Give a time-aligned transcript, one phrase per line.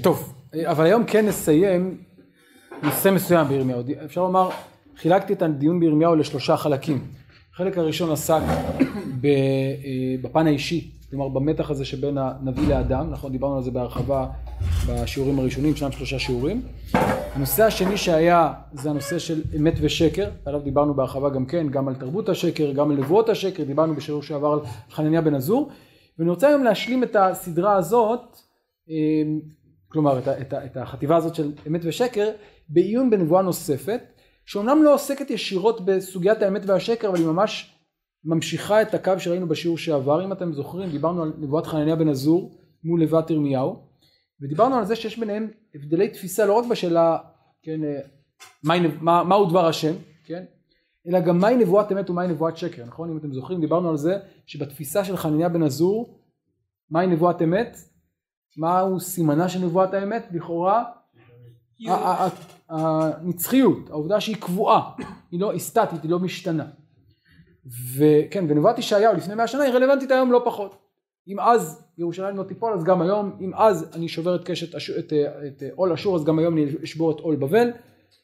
[0.00, 0.34] טוב,
[0.64, 1.98] אבל היום כן נסיים
[2.82, 3.80] נושא מסוים בירמיהו.
[4.04, 4.50] אפשר לומר,
[4.96, 7.04] חילקתי את הדיון בירמיהו לשלושה חלקים.
[7.54, 8.40] החלק הראשון עסק
[10.22, 13.32] בפן האישי, כלומר במתח הזה שבין הנביא לאדם, נכון?
[13.32, 14.26] דיברנו על זה בהרחבה
[14.88, 16.62] בשיעורים הראשונים, שניים שלושה שיעורים.
[17.34, 21.94] הנושא השני שהיה זה הנושא של אמת ושקר, עליו דיברנו בהרחבה גם כן, גם על
[21.94, 24.58] תרבות השקר, גם על נבואות השקר, דיברנו בשיעור שעבר על
[24.90, 25.70] חנניה בן עזור,
[26.18, 28.36] ואני רוצה היום להשלים את הסדרה הזאת,
[28.88, 29.40] אמ,
[29.94, 32.30] כלומר את, את, את החטיבה הזאת של אמת ושקר,
[32.68, 34.00] בעיון בנבואה נוספת,
[34.46, 37.74] שאומנם לא עוסקת ישירות בסוגיית האמת והשקר, אבל היא ממש
[38.24, 42.58] ממשיכה את הקו שראינו בשיעור שעבר, אם אתם זוכרים, דיברנו על נבואת חנניה בן עזור
[42.84, 43.76] מול נבואת ירמיהו,
[44.40, 47.18] ודיברנו על זה שיש ביניהם הבדלי תפיסה לא רק בשאלה,
[47.62, 48.00] כן, אה,
[48.64, 50.44] מה, מה, מהו דבר השם, כן,
[51.08, 53.10] אלא גם מהי נבואת אמת ומהי נבואת שקר, נכון?
[53.10, 56.18] אם אתם זוכרים, דיברנו על זה שבתפיסה של חנניה בן עזור,
[56.90, 57.93] מהי נבואת אמת?
[58.56, 60.26] מהו סימנה של נבואת האמת?
[60.32, 60.84] לכאורה
[62.68, 64.90] הנצחיות, העובדה שהיא קבועה,
[65.30, 66.64] היא לא סטטית, היא לא משתנה.
[67.96, 70.76] וכן, ונבואת ישעיהו לפני מאה שנה היא רלוונטית היום לא פחות.
[71.28, 75.12] אם אז ירושלים לא תיפול אז גם היום, אם אז אני שובר את קשת, את,
[75.46, 77.70] את עול אשור אז גם היום אני אשבור את עול בבל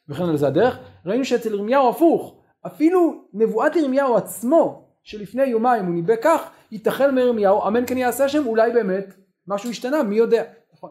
[0.09, 0.79] וכן על זה הדרך.
[1.07, 7.69] ראינו שאצל ירמיהו הפוך, אפילו נבואת ירמיהו עצמו שלפני יומיים הוא ניבא כך, ייתכן מירמיהו,
[7.69, 9.15] אמן כן יעשה שם, אולי באמת
[9.51, 10.45] משהו השתנה, מי יודע.
[10.73, 10.91] נכון.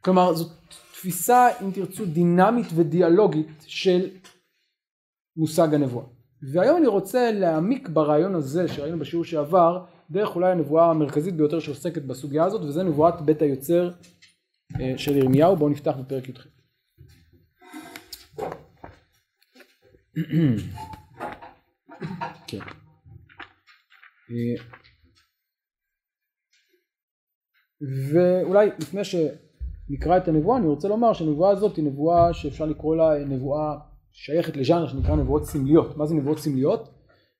[0.00, 0.52] כלומר זאת
[0.92, 4.08] תפיסה אם תרצו דינמית ודיאלוגית של
[5.36, 6.04] מושג הנבואה.
[6.42, 12.02] והיום אני רוצה להעמיק ברעיון הזה שראינו בשיעור שעבר דרך אולי הנבואה המרכזית ביותר שעוסקת
[12.02, 13.90] בסוגיה הזאת וזה נבואת בית היוצר
[14.80, 16.46] אה, של ירמיהו בואו נפתח בפרק י"ח.
[22.48, 22.60] כן.
[24.30, 24.54] אה,
[27.80, 33.24] ואולי לפני שנקרא את הנבואה אני רוצה לומר שהנבואה הזאת היא נבואה שאפשר לקרוא לה
[33.24, 33.78] נבואה
[34.12, 35.96] שייכת לז'אנר שנקרא נבואות סמליות.
[35.96, 36.88] מה זה נבואות סמליות?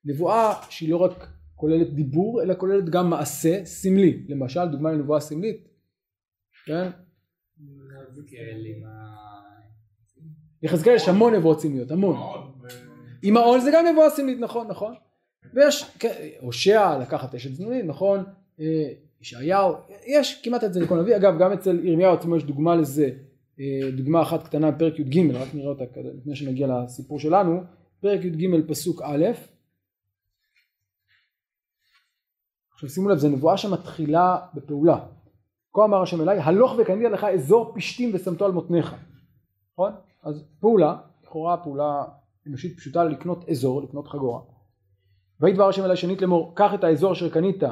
[0.05, 4.27] נבואה שהיא לא רק כוללת דיבור אלא כוללת גם מעשה סמלי.
[4.29, 5.69] למשל דוגמה לנבואה סמלית,
[6.67, 6.91] כן?
[10.63, 12.17] יחזקאל יש המון נבואות סמליות, המון.
[13.23, 14.95] עם העול זה גם נבואה סמלית, נכון, נכון.
[15.55, 18.25] ויש, כן, הושע לקחת אשת זנונית, נכון,
[18.61, 19.75] אה, ישעיהו,
[20.07, 23.11] יש כמעט את זה לכל נביא, אגב גם אצל ירמיהו עצמו יש דוגמה לזה
[23.61, 25.85] אה, דוגמה אחת קטנה פרק י"ג רק נראה אותה
[26.19, 27.61] לפני שנגיע לסיפור שלנו.
[28.01, 29.25] פרק י"ג פסוק א'
[32.73, 35.07] עכשיו שימו לב זו נבואה שמתחילה בפעולה.
[35.73, 38.95] כה אמר השם אליי הלוך וקנית לך אזור פשתים ושמתו על מותניך.
[39.73, 39.93] נכון?
[40.23, 42.05] אז פעולה לכאורה פעולה
[42.47, 44.41] אנושית פשוטה לקנות אזור לקנות חגורה.
[45.41, 47.63] ויהי דבר השם אליי שנית לאמור קח את האזור אשר קנית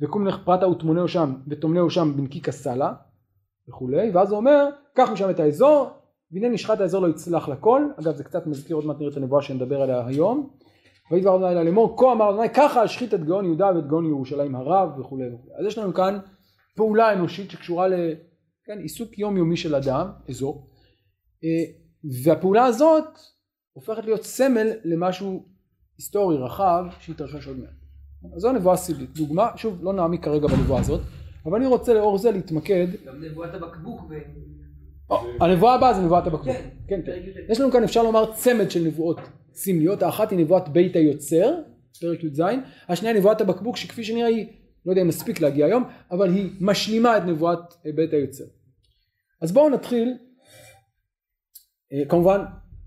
[0.00, 2.92] וקום לך פרטה וטמונהו שם וטומנהו שם בנקי כסלה
[3.68, 5.90] וכולי, ואז הוא אומר, קח משם את האזור,
[6.32, 9.42] והנה נשחט האזור לא יצלח לכל, אגב זה קצת מזכיר עוד מעט נראה את הנבואה
[9.42, 10.50] שנדבר עליה היום,
[11.10, 14.54] ויהי דבר אדוני לאמור, כה אמר אדוני ככה אשחית את גאון יהודה ואת גאון ירושלים
[14.54, 15.54] הרב וכולי וכולי.
[15.58, 16.18] אז יש לנו כאן
[16.76, 17.88] פעולה אנושית שקשורה
[18.68, 20.68] לעיסוק כן, יומיומי של אדם, אזור,
[21.44, 21.64] אה,
[22.24, 23.18] והפעולה הזאת
[23.72, 25.44] הופכת להיות סמל למשהו
[25.98, 27.79] היסטורי רחב שיתרחש עוד מעט.
[28.36, 29.10] זו נבואה סמלית.
[29.14, 31.00] דוגמה, שוב לא נעמיק כרגע בנבואה הזאת,
[31.46, 32.86] אבל אני רוצה לאור זה להתמקד.
[33.06, 34.00] גם נבואת הבקבוק.
[35.40, 36.54] הנבואה הבאה זה נבואת הבקבוק.
[36.54, 37.20] כן, כן, כן.
[37.48, 39.20] יש לנו כאן אפשר לומר צמד של נבואות
[39.54, 41.54] סמליות, האחת היא נבואת בית היוצר,
[42.00, 42.42] פרק י"ז,
[42.88, 44.46] השנייה נבואת הבקבוק שכפי שנראה היא,
[44.86, 48.44] לא יודע אם מספיק להגיע היום, אבל היא משלימה את נבואת אה, בית היוצר.
[49.42, 50.14] אז בואו נתחיל,
[51.92, 52.40] אה, כמובן,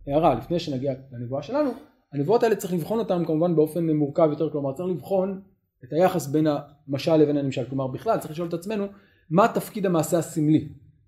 [0.07, 1.71] הערה לפני שנגיע לנבואה שלנו,
[2.13, 5.41] הנבואות האלה צריך לבחון אותן כמובן באופן מורכב יותר, כלומר צריך לבחון
[5.83, 6.47] את היחס בין
[6.87, 7.65] המשל לבין הנמשל.
[7.69, 8.85] כלומר בכלל צריך לשאול את עצמנו
[9.29, 10.67] מה תפקיד המעשה הסמלי,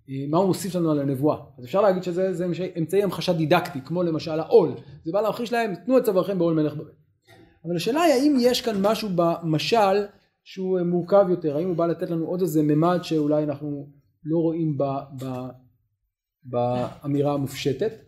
[0.10, 1.38] אה, מה הוא מוסיף לנו על הנבואה.
[1.58, 2.46] אז אפשר להגיד שזה
[2.78, 4.72] אמצעי המחשה דידקטי, כמו למשל העול.
[5.04, 6.92] זה בא להמחיש להם, תנו את צווארכם בעול מלך בבל.
[7.66, 10.06] אבל השאלה היא האם יש כאן משהו במשל
[10.44, 13.88] שהוא מורכב יותר, האם הוא בא לתת לנו עוד איזה ממד שאולי אנחנו
[14.24, 14.78] לא רואים
[16.44, 18.05] באמירה המופשטת.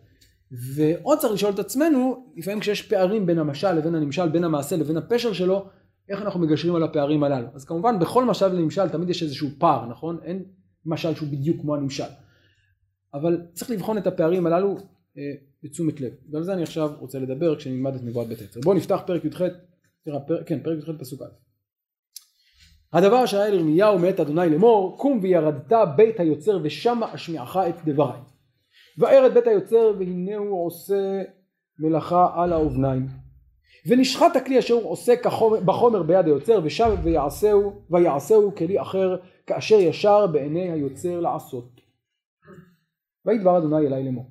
[0.52, 4.96] ועוד צריך לשאול את עצמנו, לפעמים כשיש פערים בין המשל לבין הנמשל, בין המעשה לבין
[4.96, 5.68] הפשר שלו,
[6.08, 7.48] איך אנחנו מגשרים על הפערים הללו.
[7.54, 10.18] אז כמובן בכל משל לנמשל תמיד יש איזשהו פער, נכון?
[10.22, 10.44] אין
[10.86, 12.04] משל שהוא בדיוק כמו הנמשל.
[13.14, 14.76] אבל צריך לבחון את הפערים הללו
[15.18, 15.22] אה,
[15.62, 16.12] בתשומת לב.
[16.30, 18.60] ועל זה אני עכשיו רוצה לדבר כשנלמד את נבואת בית עצר.
[18.60, 19.42] בואו נפתח פרק י"ח,
[20.26, 21.26] פר, כן, פרק י"ח פסוק א'.
[22.92, 28.20] הדבר אשר היה לירמיהו מאת אדוני לאמור, קום וירדת בית היוצר ושמה אשמיעך את דבריי.
[28.98, 31.22] וארד בית היוצר והנה הוא עושה
[31.78, 33.06] מלאכה על האובניים.
[33.88, 35.26] ונשחט הכלי אשר הוא עוסק
[35.64, 39.16] בחומר ביד היוצר ושב ויעשהו ויעשהו כלי אחר
[39.46, 41.80] כאשר ישר בעיני היוצר לעשות.
[43.26, 44.24] ויהי דבר אדוני אלי לאמור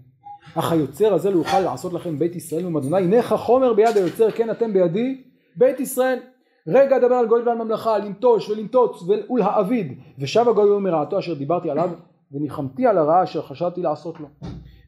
[0.55, 4.31] אך היוצר הזה לא יוכל לעשות לכם בית ישראל נאום אדוני הנך חומר ביד היוצר
[4.31, 5.23] כן אתם בידי
[5.55, 6.19] בית ישראל
[6.67, 11.89] רגע אדבר על גוי ועל ממלכה לנטוש ולנטוץ ולהעביד ושב הגוי מרעתו אשר דיברתי עליו
[12.31, 14.27] וניחמתי על הרעה אשר חשבתי לעשות לו.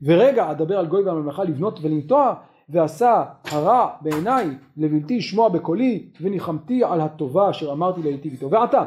[0.02, 2.34] ורגע אדבר על גוי ועל ממלכה לבנות ולנטוע
[2.70, 4.48] ועשה הרע בעיניי
[4.78, 8.84] לבלתי לשמוע בקולי וניחמתי על הטובה אשר אמרתי להיטיב איתו ועתה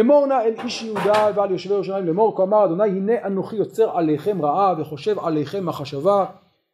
[0.00, 3.96] אמור נא אל איש יהודה ועל יושבי ירושלים לאמור כה אמר אדוני הנה אנוכי יוצר
[3.98, 6.24] עליכם רעה וחושב עליכם מחשבה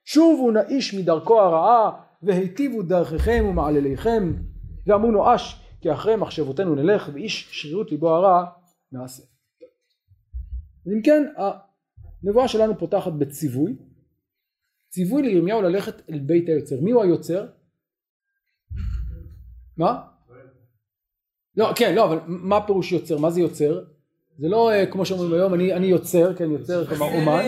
[0.05, 1.91] שובו נא איש מדרכו הרעה
[2.23, 4.33] והיטיבו דרככם ומעלליכם.
[4.87, 8.45] ואמרו נואש כי אחרי מחשבותינו נלך ואיש שרירות ליבו הרע
[8.93, 9.30] נעשה.
[10.93, 11.23] אם כן
[12.23, 13.77] הנבואה שלנו פותחת בציווי
[14.91, 16.81] ציווי לירמיהו ללכת אל בית היוצר.
[16.81, 17.47] מי הוא היוצר?
[19.77, 20.03] מה?
[21.57, 23.19] לא, כן, לא, אבל מה פירוש יוצר?
[23.19, 23.85] מה זה יוצר?
[24.39, 27.43] זה לא uh, כמו שאומרים היום, אני, אני יוצר, כן, יוצר כלומר אומן.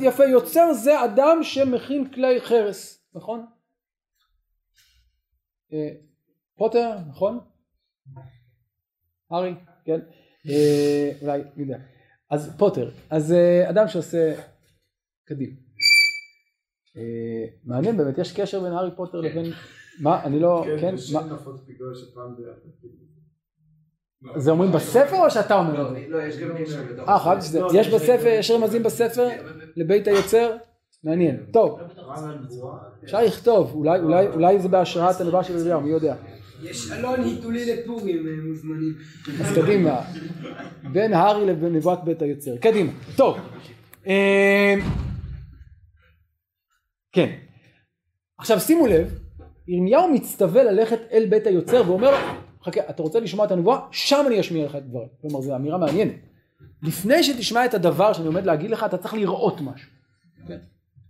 [0.00, 3.46] יפה, יוצר זה אדם שמכין כלי חרס, נכון?
[5.70, 5.74] Uh,
[6.56, 7.40] פוטר, נכון?
[9.32, 9.54] ארי,
[9.84, 10.00] כן?
[10.46, 11.78] Uh, אולי, אני יודע.
[12.30, 14.34] אז פוטר, אז uh, אדם שעושה
[15.24, 15.54] קדימה.
[16.96, 19.52] אה, מעניין באמת, יש קשר בין הארי פוטר לבין...
[20.00, 20.24] מה?
[20.24, 20.64] אני לא...
[20.80, 20.94] כן?
[24.36, 26.04] זה אומרים בספר או שאתה אומר את זה?
[26.08, 27.60] לא, יש גם קשר בתוך אה, שזה.
[27.74, 29.28] יש בספר, יש רמזים בספר
[29.76, 30.56] לבית היוצר?
[31.04, 31.46] מעניין.
[31.52, 31.80] טוב.
[33.04, 33.74] אפשר לכתוב,
[34.34, 36.16] אולי זה בהשראת הנבואה של ירמיהו, מי יודע.
[36.62, 38.94] יש אלון היתולי לפורים אה, מוזמנים.
[39.40, 40.00] אז קדימה.
[40.92, 42.56] בין הארי לבין נבואת בית היוצר.
[42.56, 42.92] קדימה.
[43.16, 43.38] טוב.
[44.06, 44.74] אה,
[47.12, 47.30] כן.
[48.38, 49.18] עכשיו שימו לב,
[49.68, 52.16] ירמיהו מצטווה ללכת אל בית היוצר ואומר לו,
[52.64, 53.78] חכה, אתה רוצה לשמוע את הנבואה?
[53.90, 55.08] שם אני אשמיע לך את דברים.
[55.20, 56.14] כלומר, זו אמירה מעניינת.
[56.82, 59.90] לפני שתשמע את הדבר שאני עומד להגיד לך, אתה צריך לראות משהו.
[60.48, 60.58] כן?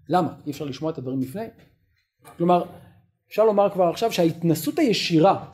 [0.08, 0.28] למה?
[0.46, 1.46] אי אפשר לשמוע את הדברים לפני?
[2.36, 2.64] כלומר,
[3.30, 5.44] אפשר לומר כבר עכשיו שההתנסות הישירה,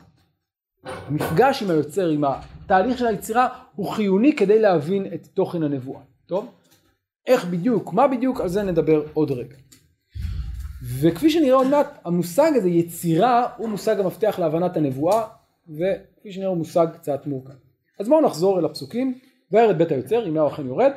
[0.83, 6.01] המפגש עם היוצר, עם התהליך של היצירה, הוא חיוני כדי להבין את תוכן הנבואה.
[6.25, 6.51] טוב?
[7.27, 9.55] איך בדיוק, מה בדיוק, על זה נדבר עוד רגע.
[10.99, 15.27] וכפי שנראה עוד מעט, המושג הזה, יצירה, הוא מושג המפתח להבנת הנבואה,
[15.69, 17.53] וכפי שנראה הוא מושג קצת מורכב.
[17.99, 19.19] אז בואו נחזור אל הפסוקים,
[19.51, 20.91] וירד בית היוצר, הנה הוא אכן יורד,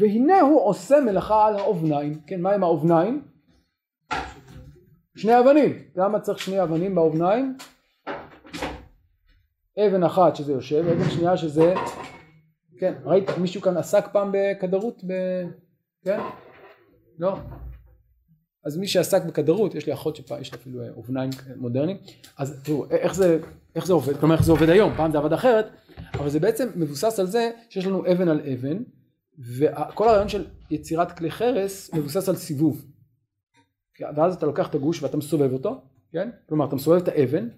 [0.00, 3.31] והנה הוא עושה מלאכה על האובניים, כן, מה עם האובניים?
[5.16, 7.56] שני אבנים, למה צריך שני אבנים באובניים?
[9.78, 11.74] אבן אחת שזה יושב, אבן שנייה שזה,
[12.78, 15.02] כן, ראית מישהו כאן עסק פעם בכדרות?
[15.06, 15.12] ב...
[16.04, 16.20] כן?
[17.18, 17.36] לא?
[18.64, 21.96] אז מי שעסק בכדרות, יש לי אחות שיש לה אפילו אה, אובניים מודרניים,
[22.38, 23.38] אז תראו, איך זה,
[23.74, 25.66] איך זה עובד, כלומר איך זה עובד היום, פעם זה עבד אחרת,
[26.14, 28.82] אבל זה בעצם מבוסס על זה שיש לנו אבן על אבן,
[29.38, 32.91] וכל הרעיון של יצירת כלי חרס מבוסס על סיבוב.
[34.00, 35.80] ואז אתה לוקח את הגוש ואתה מסובב אותו,
[36.12, 36.30] כן?
[36.48, 37.48] כלומר אתה מסובב את האבן,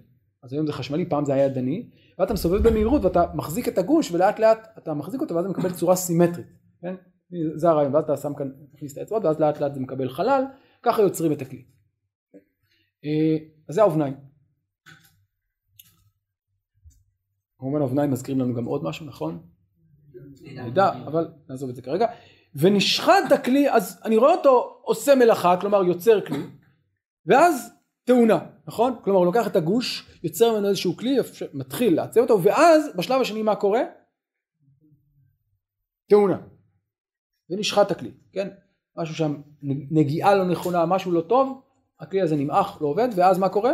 [0.43, 1.89] אז היום זה חשמלי, פעם זה היה ידני,
[2.19, 5.73] ואתה מסובב במהירות ואתה מחזיק את הגוש ולאט לאט אתה מחזיק אותו ואז זה מקבל
[5.73, 6.47] צורה סימטרית,
[6.81, 6.95] כן?
[7.55, 10.43] זה הרעיון, ואז אתה שם כאן, מכניס את האצבעות ואז לאט לאט זה מקבל חלל
[10.83, 11.65] ככה יוצרים את הכלי.
[13.05, 13.37] אה,
[13.69, 14.13] אז זה האובניים.
[17.59, 19.43] כמובן האובניים מזכירים לנו גם עוד משהו, נכון?
[20.41, 22.07] נדע, אבל נעזוב את זה כרגע.
[22.55, 26.43] ונשחט הכלי, אז אני רואה אותו עושה מלאכה, כלומר יוצר כלי,
[27.25, 27.71] ואז
[28.03, 28.95] תאונה, נכון?
[29.03, 31.17] כלומר הוא לוקח את הגוש, יוצר ממנו איזשהו כלי,
[31.53, 33.81] מתחיל לעצב אותו, ואז בשלב השני מה קורה?
[36.09, 36.37] תאונה.
[37.49, 38.49] ונשחט הכלי, כן?
[38.97, 39.41] משהו שם,
[39.91, 41.61] נגיעה לא נכונה, משהו לא טוב,
[41.99, 43.73] הכלי הזה נמעך, לא עובד, ואז מה קורה?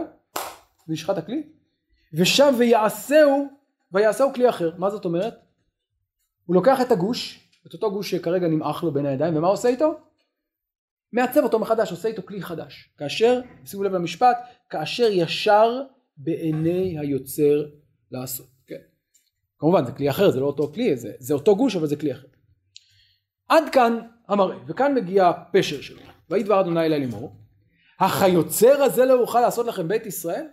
[0.88, 1.44] נשחט הכלי.
[2.14, 3.48] ושב ויעשהו,
[3.92, 4.72] ויעשהו כלי אחר.
[4.78, 5.34] מה זאת אומרת?
[6.46, 10.00] הוא לוקח את הגוש, את אותו גוש שכרגע נמעך לו בין הידיים, ומה עושה איתו?
[11.14, 12.90] מעצב אותו מחדש, עושה איתו כלי חדש.
[12.98, 14.38] כאשר, שימו לב למשפט,
[14.70, 15.82] כאשר ישר
[16.18, 17.66] בעיני היוצר
[18.12, 18.48] לעשות.
[18.68, 18.82] כן.
[19.60, 22.12] כמובן זה כלי אחר, זה לא אותו כלי, זה, זה אותו גוש אבל זה כלי
[22.12, 22.28] אחר.
[23.50, 26.02] עד כאן המראה, וכאן מגיע הפשר שלו.
[26.30, 27.36] ויהי דבר אדוני אלי לאמור,
[27.98, 30.46] אך היוצר הזה לא יוכל לעשות לכם בית ישראל?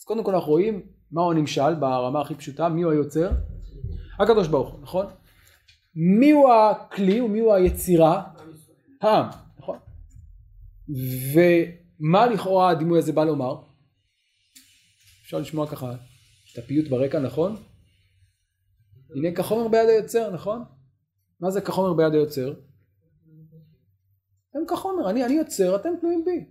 [0.00, 3.30] אז קודם כל אנחנו רואים מהו הנמשל ברמה הכי פשוטה, מי הוא היוצר?
[4.18, 5.06] הקדוש ברוך הוא, נכון?
[6.00, 8.22] מי הוא הכלי ומי הוא היצירה?
[9.00, 9.26] העם,
[9.58, 9.78] נכון?
[11.34, 13.62] ומה לכאורה הדימוי הזה בא לומר?
[15.22, 15.92] אפשר לשמוע ככה
[16.52, 17.56] את הפיוט ברקע, נכון?
[19.16, 20.64] הנה כחומר ביד היוצר, נכון?
[21.40, 22.54] מה זה כחומר ביד היוצר?
[24.50, 26.44] אתם כחומר, אני, אני יוצר, אתם תלויים בי.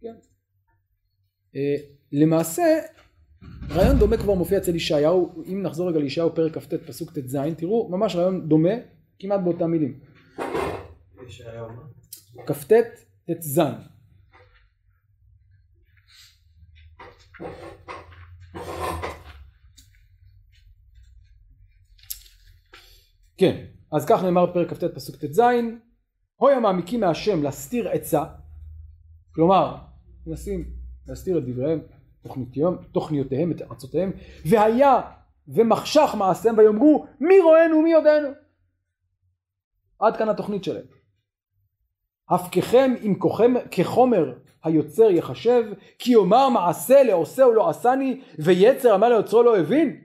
[0.00, 0.14] כן.
[1.56, 1.76] אה,
[2.12, 2.62] למעשה,
[3.70, 7.88] רעיון דומה כבר מופיע אצל ישעיהו, אם נחזור רגע לישעיהו פרק כ"ט פסוק ט"ז, תראו
[7.90, 8.74] ממש רעיון דומה,
[9.18, 10.00] כמעט באותם מילים.
[11.26, 11.82] ישעיהו מה?
[12.46, 12.72] כ"ט
[13.26, 13.60] ט"ז.
[23.36, 25.40] כן, אז כך נאמר בפרק כ"ט פסוק ט"ז,
[26.36, 28.24] הוי המעמיקים מהשם להסתיר עצה,
[29.34, 29.76] כלומר,
[30.26, 30.70] מנסים
[31.06, 31.80] להסתיר את דבריהם,
[32.92, 34.12] תוכניותיהם, את עצותיהם,
[34.46, 35.00] והיה
[35.48, 38.28] ומחשך מעשיהם ויאמרו מי רואינו ומי יודענו.
[39.98, 40.84] עד כאן התוכנית שלהם.
[42.28, 45.62] הפקכם אם כוחם, כחומר היוצר יחשב,
[45.98, 50.00] כי יאמר מעשה לעושה ולא עשני, ויצר אמר ליוצרו לא הבין?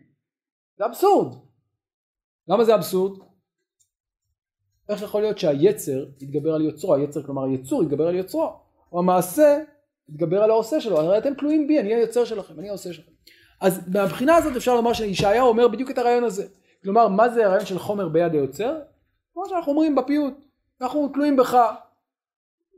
[0.78, 1.36] זה אבסורד.
[2.48, 3.20] למה זה אבסורד?
[4.90, 8.54] איך יכול להיות שהיצר יתגבר על יוצרו, היצר כלומר היצור יתגבר על יוצרו,
[8.92, 9.64] או המעשה
[10.10, 13.12] יתגבר על העושה שלו, הרי אתם תלויים בי, אני היוצר שלכם, אני העושה שלכם.
[13.62, 16.48] אז מהבחינה הזאת אפשר לומר שישעיהו אומר בדיוק את הרעיון הזה.
[16.84, 18.80] כלומר, מה זה הרעיון של חומר ביד היוצר?
[19.34, 20.34] כמו שאנחנו אומרים בפיוט,
[20.82, 21.58] אנחנו תלויים בך,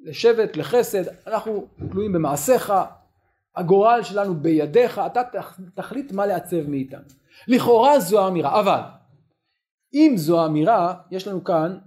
[0.02, 2.74] לשבט, לחסד, אנחנו תלויים במעשיך,
[3.56, 5.22] הגורל שלנו בידיך, אתה
[5.76, 7.04] תחליט מה לעצב מאיתנו.
[7.48, 8.80] לכאורה זו האמירה, אבל
[9.94, 11.78] אם זו האמירה, יש לנו כאן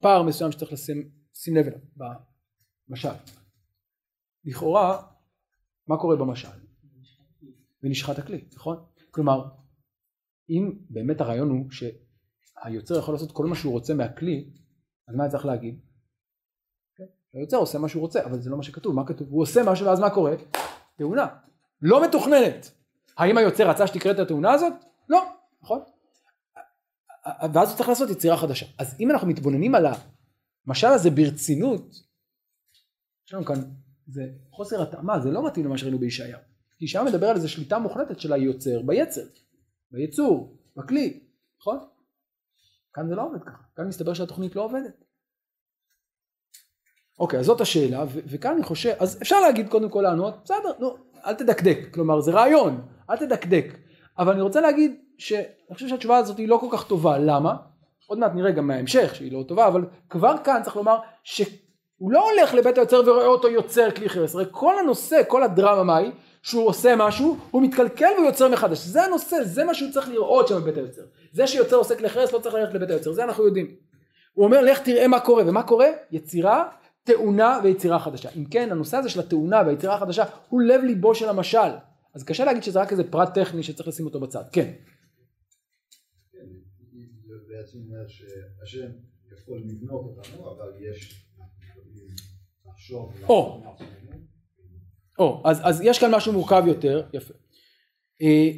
[0.00, 2.10] פער מסוים שצריך לשים לב אליו
[2.88, 3.39] במשל.
[4.44, 5.02] לכאורה,
[5.86, 6.48] מה קורה במשל?
[7.82, 8.84] ונשחט הכלי, נכון?
[9.10, 9.44] כלומר,
[10.50, 14.50] אם באמת הרעיון הוא שהיוצר יכול לעשות כל מה שהוא רוצה מהכלי,
[15.08, 15.80] אז מה צריך להגיד?
[17.34, 19.28] היוצר עושה מה שהוא רוצה, אבל זה לא מה שכתוב, מה כתוב?
[19.30, 20.32] הוא עושה משהו ואז מה קורה?
[20.96, 21.26] תאונה.
[21.82, 22.70] לא מתוכננת.
[23.16, 24.72] האם היוצר רצה שתקרה את התאונה הזאת?
[25.08, 25.24] לא,
[25.62, 25.80] נכון?
[27.54, 28.66] ואז הוא צריך לעשות יצירה חדשה.
[28.78, 29.86] אז אם אנחנו מתבוננים על
[30.66, 31.94] המשל הזה ברצינות,
[33.26, 33.62] יש לנו כאן,
[34.10, 36.40] זה חוסר התאמה, זה לא מתאים למה שראינו בישעיהו.
[36.78, 39.22] כי ישעיהו מדבר על איזה שליטה מוחלטת של היוצר ביצר,
[39.90, 41.20] ביצור, בכלי,
[41.60, 41.78] נכון?
[42.94, 45.04] כאן זה לא עובד ככה, כאן מסתבר שהתוכנית לא עובדת.
[47.18, 50.72] אוקיי, אז זאת השאלה, ו- וכאן אני חושב, אז אפשר להגיד קודם כל לענות, בסדר,
[50.78, 53.66] נו, אל תדקדק, כלומר זה רעיון, אל תדקדק,
[54.18, 57.56] אבל אני רוצה להגיד שאני חושב שהתשובה הזאת היא לא כל כך טובה, למה?
[58.06, 60.98] עוד מעט נראה גם מההמשך שהיא לא טובה, אבל כבר כאן צריך לומר
[62.00, 65.84] שהוא לא הולך לבית היוצר ורואה אותו יוצר כלי חרס, הרי כל הנושא, כל הדרמה
[65.84, 66.12] מה היא?
[66.42, 70.48] שהוא עושה משהו, הוא מתקלקל והוא יוצר מחדש, זה הנושא, זה מה שהוא צריך לראות
[70.48, 71.02] שם בבית היוצר,
[71.32, 73.74] זה שיוצר עושה כלי חרס לא צריך ללכת לבית היוצר, זה אנחנו יודעים.
[74.32, 75.86] הוא אומר לך תראה מה קורה, ומה קורה?
[76.10, 76.68] יצירה
[77.04, 78.28] תאונה ויצירה חדשה.
[78.36, 81.70] אם כן, הנושא הזה של התאונה והיצירה החדשה הוא לב ליבו של המשל.
[82.14, 84.42] אז קשה להגיד שזה רק איזה פרט טכני שצריך לשים אותו בצד.
[84.52, 84.70] כן.
[87.48, 88.90] בעצם אומר שהשם
[89.32, 91.29] יכול לבנות אותנו, אבל יש
[92.80, 93.62] לחשוב, או,
[95.18, 97.34] או, אז, אז יש כאן משהו מורכב יותר, יפה.
[98.22, 98.50] אה,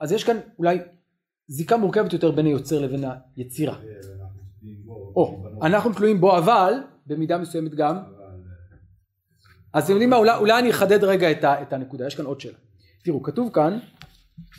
[0.00, 0.78] אז יש כאן אולי
[1.48, 3.04] זיקה מורכבת יותר בין היוצר לבין
[3.36, 3.80] היצירה.
[5.16, 6.72] או, אנחנו תלויים בו, אבל
[7.06, 7.96] במידה מסוימת גם.
[9.72, 12.24] אז אתם יודעים מה, אולי, אולי אני אחדד רגע את, ה, את הנקודה, יש כאן
[12.24, 12.58] עוד שאלה.
[13.04, 13.78] תראו, כתוב כאן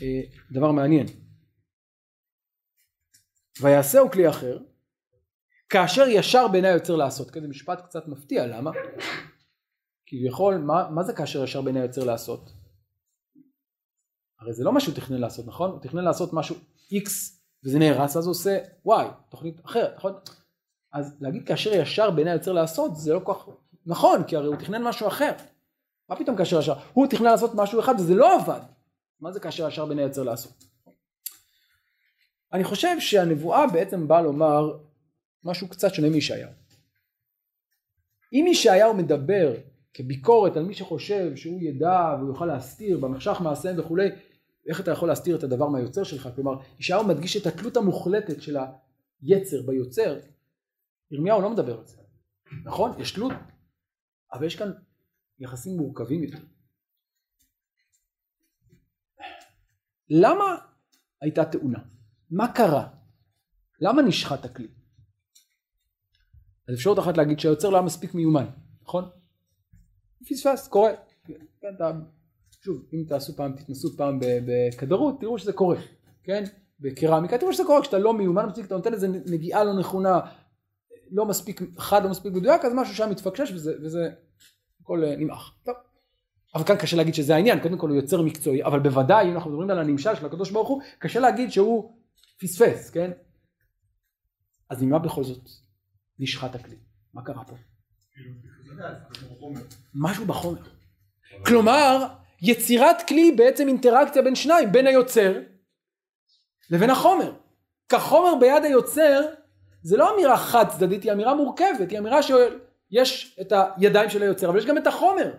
[0.02, 0.20] אה,
[0.52, 1.06] דבר מעניין.
[3.60, 4.58] ויעשהו כלי אחר,
[5.74, 7.30] כאשר ישר בעיני היוצר לעשות.
[7.30, 8.70] כן, זה משפט קצת מפתיע, למה?
[10.06, 12.52] כביכול, מה, מה זה כאשר ישר בעיני היוצר לעשות?
[14.40, 15.70] הרי זה לא מה שהוא תכנן לעשות, נכון?
[15.70, 16.56] הוא תכנן לעשות משהו
[16.92, 17.08] X
[17.64, 18.90] וזה נהרס, אז הוא עושה Y,
[19.30, 20.12] תוכנית אחרת, נכון?
[20.92, 23.48] אז להגיד כאשר ישר בעיני היוצר לעשות זה לא כל כך
[23.86, 25.32] נכון כי הרי הוא תכנן משהו אחר.
[26.08, 26.74] מה פתאום כאשר ישר?
[26.92, 28.60] הוא תכנן לעשות משהו אחד וזה לא עבד.
[29.20, 30.64] מה זה כאשר ישר בעיני היוצר לעשות?
[32.52, 34.72] אני חושב שהנבואה בעצם באה לומר
[35.44, 36.50] משהו קצת שונה מישעיהו.
[38.32, 39.54] אם ישעיהו מדבר
[39.94, 44.08] כביקורת על מי שחושב שהוא ידע והוא יוכל להסתיר במחשך מעשיהם וכולי,
[44.68, 46.28] איך אתה יכול להסתיר את הדבר מהיוצר שלך?
[46.34, 48.56] כלומר, ישעיהו מדגיש את התלות המוחלטת של
[49.22, 50.20] היצר ביוצר,
[51.10, 51.96] ירמיהו לא מדבר על זה.
[52.64, 53.00] נכון?
[53.00, 53.32] יש תלות,
[54.32, 54.72] אבל יש כאן
[55.38, 56.38] יחסים מורכבים יותר.
[60.10, 60.56] למה
[61.20, 61.78] הייתה תאונה?
[62.30, 62.88] מה קרה?
[63.80, 64.68] למה נשחט הכלי?
[66.68, 68.46] אז אפשרות אחת להגיד שהיוצר לא היה מספיק מיומן,
[68.82, 69.04] נכון?
[70.28, 70.90] פספס, קורה.
[71.60, 71.90] כן, אתה,
[72.60, 75.76] שוב, אם תעשו פעם, תתנסו פעם בכדרות, תראו שזה קורה,
[76.22, 76.44] כן?
[76.80, 80.20] בקרמיקה, תראו שזה קורה, כשאתה לא מיומן מספיק, אתה נותן איזה נגיעה לא נכונה,
[81.10, 84.10] לא מספיק חד, לא מספיק מדויק, אז משהו שם מתפקשש וזה, וזה
[84.80, 85.54] הכל אה, נמעך.
[85.64, 85.74] טוב.
[86.54, 89.50] אבל כאן קשה להגיד שזה העניין, קודם כל הוא יוצר מקצועי, אבל בוודאי אם אנחנו
[89.50, 91.98] מדברים על הנמשל של הקדוש ברוך הוא, קשה להגיד שהוא
[92.40, 93.10] פספס, כן?
[94.70, 95.48] אז ממה בכל זאת
[96.18, 96.76] נשחט הכלי?
[97.14, 97.56] מה קרה פה?
[99.94, 100.62] משהו בחומר.
[101.46, 102.06] כלומר,
[102.42, 105.40] יצירת כלי בעצם אינטראקציה בין שניים, בין היוצר
[106.70, 107.32] לבין החומר.
[107.88, 109.20] כחומר ביד היוצר
[109.82, 114.48] זה לא אמירה חד צדדית, היא אמירה מורכבת, היא אמירה שיש את הידיים של היוצר,
[114.48, 115.32] אבל יש גם את החומר.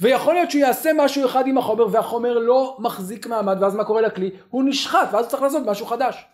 [0.00, 4.00] ויכול להיות שהוא יעשה משהו אחד עם החומר והחומר לא מחזיק מעמד ואז מה קורה
[4.00, 4.30] לכלי?
[4.50, 6.26] הוא נשחט ואז הוא צריך לעשות משהו חדש.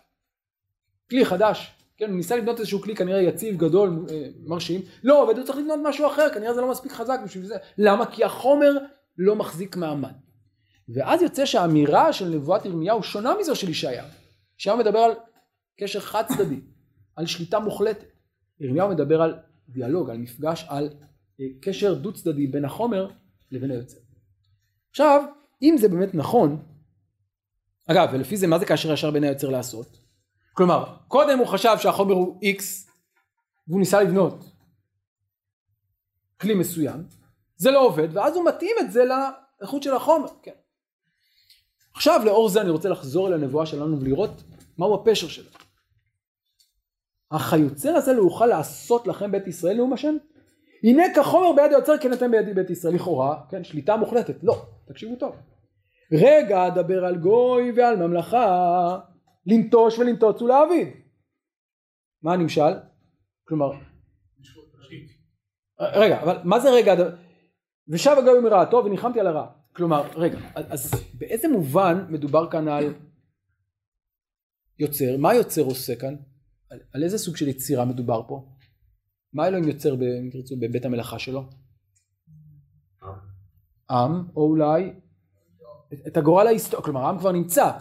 [1.09, 1.76] כלי חדש.
[1.97, 5.57] כן, הוא ניסה לבנות איזשהו כלי כנראה יציב, גדול, אה, מרשים, לא עובד, הוא צריך
[5.57, 7.55] לבנות משהו אחר, כנראה זה לא מספיק חזק בשביל זה.
[7.77, 8.05] למה?
[8.05, 8.71] כי החומר
[9.17, 10.13] לא מחזיק מעמד.
[10.89, 14.07] ואז יוצא שהאמירה של נבואת ירמיהו שונה מזו של ישעיהו.
[14.59, 15.11] ישעיהו מדבר על
[15.79, 16.59] קשר חד צדדי,
[17.15, 18.05] על שליטה מוחלטת.
[18.59, 19.35] ירמיהו מדבר על
[19.69, 20.89] דיאלוג, על מפגש, על
[21.39, 23.09] אה, קשר דו צדדי בין החומר
[23.51, 23.99] לבין היוצר.
[24.89, 25.23] עכשיו,
[25.61, 26.63] אם זה באמת נכון,
[27.87, 30.06] אגב, ולפי זה מה זה כאשר ישר בין היוצר לעשות?
[30.57, 32.63] כלומר, קודם הוא חשב שהחומר הוא X,
[33.67, 34.45] והוא ניסה לבנות
[36.41, 37.03] כלי מסוים,
[37.55, 40.51] זה לא עובד, ואז הוא מתאים את זה לאיכות של החומר, כן.
[41.93, 44.43] עכשיו לאור זה אני רוצה לחזור אל הנבואה שלנו ולראות
[44.77, 45.49] מהו הפשר שלה.
[47.51, 50.15] היוצר הזה לא יוכל לעשות לכם בית ישראל נאום השם?
[50.83, 55.15] הנה כחומר ביד היוצר כן אתם בידי בית ישראל לכאורה, כן, שליטה מוחלטת, לא, תקשיבו
[55.15, 55.35] טוב.
[56.11, 58.99] רגע אדבר על גוי ועל ממלכה,
[59.47, 60.87] לנטוש ולנטוץ ולהעביד.
[62.21, 62.73] מה הנמשל?
[63.47, 63.71] כלומר,
[65.79, 66.93] רגע, אבל מה זה רגע,
[67.87, 69.47] ושב הגוי מרעתו וניחמתי על הרע.
[69.73, 72.93] כלומר, רגע, אז באיזה מובן מדובר כאן על
[74.79, 75.17] יוצר?
[75.17, 76.15] מה היוצר עושה כאן?
[76.69, 78.53] על, על איזה סוג של יצירה מדובר פה?
[79.33, 81.49] מה אלוהים יוצר, אם תרצו, בבית המלאכה שלו?
[83.89, 84.93] עם, או אולי
[86.07, 87.71] את הגורל ההיסטורי, כלומר העם כבר נמצא,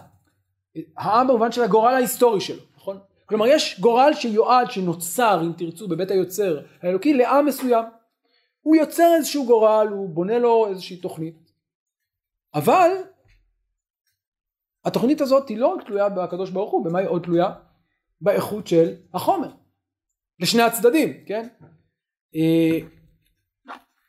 [0.96, 2.98] העם במובן של הגורל ההיסטורי שלו, נכון?
[3.26, 7.84] כלומר יש גורל שיועד, שנוצר, אם תרצו, בבית היוצר האלוקי לעם מסוים.
[8.60, 11.52] הוא יוצר איזשהו גורל, הוא בונה לו איזושהי תוכנית.
[12.54, 12.90] אבל
[14.84, 17.52] התוכנית הזאת היא לא רק תלויה בקדוש ברוך הוא, במה היא עוד תלויה?
[18.20, 19.50] באיכות של החומר.
[20.40, 21.48] לשני הצדדים, כן?
[22.34, 22.78] אה,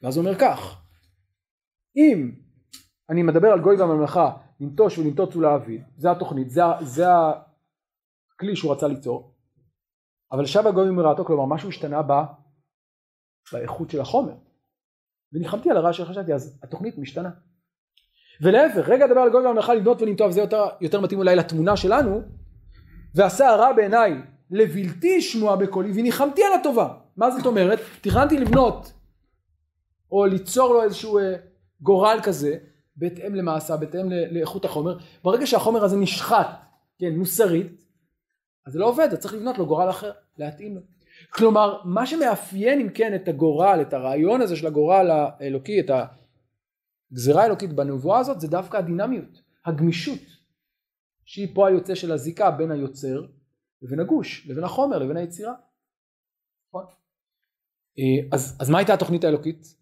[0.01, 0.81] ואז הוא אומר כך,
[1.97, 2.31] אם
[3.09, 7.05] אני מדבר על גוי והממלכה לנטוש ולנטוץ ולהעביד, זה התוכנית, זה, זה
[8.33, 9.33] הכלי שהוא רצה ליצור,
[10.31, 12.25] אבל שב הגוי מרעתו, כלומר משהו השתנה בה,
[13.53, 14.33] באיכות של החומר.
[15.33, 17.29] וניחמתי על הרע שחשבתי, אז התוכנית משתנה.
[18.41, 22.21] ולהפך, רגע לדבר על גוי והמלאכה לבנות ולנטוב, זה יותר, יותר מתאים אולי לתמונה שלנו,
[23.15, 24.13] ועשה הרע בעיניי
[24.51, 26.97] לבלתי שמוע בקולי וניחמתי על הטובה.
[27.17, 27.79] מה זאת אומרת?
[28.01, 28.93] תכננתי לבנות
[30.11, 31.35] או ליצור לו איזשהו אה,
[31.81, 32.57] גורל כזה
[32.97, 34.97] בהתאם למעשה, בהתאם לאיכות החומר.
[35.23, 36.47] ברגע שהחומר הזה נשחט,
[36.99, 37.83] כן, מוסרית,
[38.65, 40.81] אז זה לא עובד, אז צריך לבנות לו גורל אחר, להתאים לו.
[41.29, 45.91] כלומר, מה שמאפיין אם כן את הגורל, את הרעיון הזה של הגורל האלוקי, את
[47.11, 50.19] הגזירה האלוקית בנבואה הזאת, זה דווקא הדינמיות, הגמישות,
[51.25, 53.25] שהיא פה היוצא של הזיקה בין היוצר
[53.81, 55.53] לבין הגוש, לבין החומר, לבין היצירה.
[56.69, 56.85] נכון?
[57.99, 59.75] אה, אז, אז מה הייתה התוכנית האלוקית?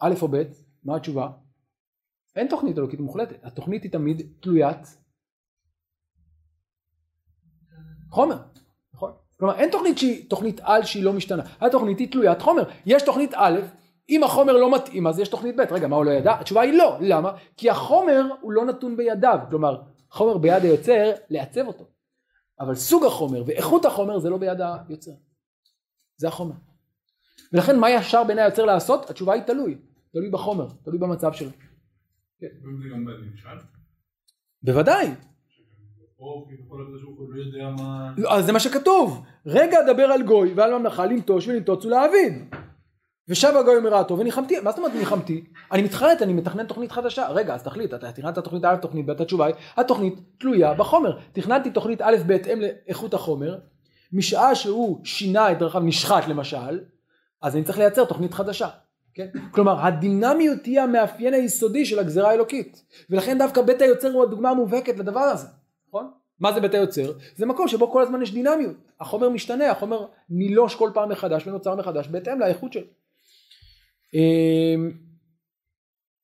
[0.00, 0.42] א' או ב',
[0.84, 1.30] מה התשובה?
[2.36, 4.98] אין תוכנית אלוקית מוחלטת, התוכנית היא תמיד תלוית
[8.10, 8.36] חומר,
[8.94, 9.12] נכון?
[9.38, 13.30] כלומר אין תוכנית שהיא תוכנית על שהיא לא משתנה, התוכנית היא תלוית חומר, יש תוכנית
[13.34, 13.60] א',
[14.08, 16.40] אם החומר לא מתאים אז יש תוכנית ב', רגע מה הוא לא ידע?
[16.40, 17.32] התשובה היא לא, למה?
[17.56, 21.84] כי החומר הוא לא נתון בידיו, כלומר חומר ביד היוצר לעצב אותו,
[22.60, 25.10] אבל סוג החומר ואיכות החומר זה לא ביד היוצר,
[26.16, 26.54] זה החומר.
[27.52, 29.10] ולכן מה ישר בעיני היוצר לעשות?
[29.10, 29.78] התשובה היא תלוי,
[30.12, 31.50] תלוי בחומר, תלוי במצב שלו.
[32.42, 32.48] כן.
[34.62, 35.06] בוודאי.
[38.18, 39.24] לא, אז זה מה שכתוב.
[39.46, 42.48] רגע אדבר על גוי ועל ממלכה לנטוש ולנטוץ ולהבין.
[43.28, 44.60] ושב הגוי מרעתו וניחמתי.
[44.60, 45.44] מה זאת אומרת ניחמתי?
[45.72, 47.28] אני מתחרט, אני מתכנן תוכנית חדשה.
[47.28, 51.18] רגע, אז תחליט, אתה תכננת תוכנית א', תוכנית ב', התשובה היא, התוכנית תלויה בחומר.
[51.32, 53.58] תכננתי תוכנית א' בהתאם לאיכות החומר,
[54.12, 56.80] משעה שהוא שינה את דרכיו, נשחט למשל,
[57.42, 58.68] אז אני צריך לייצר תוכנית חדשה.
[59.14, 59.26] כן?
[59.50, 64.98] כלומר הדינמיות היא המאפיין היסודי של הגזרה האלוקית ולכן דווקא בית היוצר הוא הדוגמה המובהקת
[64.98, 65.46] לדבר הזה,
[65.88, 66.10] נכון?
[66.40, 67.12] מה זה בית היוצר?
[67.36, 71.74] זה מקום שבו כל הזמן יש דינמיות, החומר משתנה, החומר נילוש כל פעם מחדש ונוצר
[71.74, 72.86] מחדש בהתאם לאיכות שלו.
[74.14, 74.90] אמ,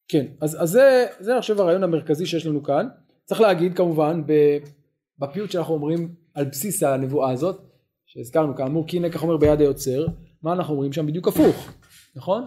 [0.09, 2.89] כן, אז, אז זה, זה אני חושב הרעיון המרכזי שיש לנו כאן.
[3.25, 4.23] צריך להגיד כמובן
[5.19, 7.61] בפיוט שאנחנו אומרים על בסיס הנבואה הזאת,
[8.07, 10.07] שהזכרנו כאמור כי הנה כך אומר ביד היוצר,
[10.43, 11.71] מה אנחנו אומרים שם בדיוק הפוך,
[12.17, 12.47] נכון?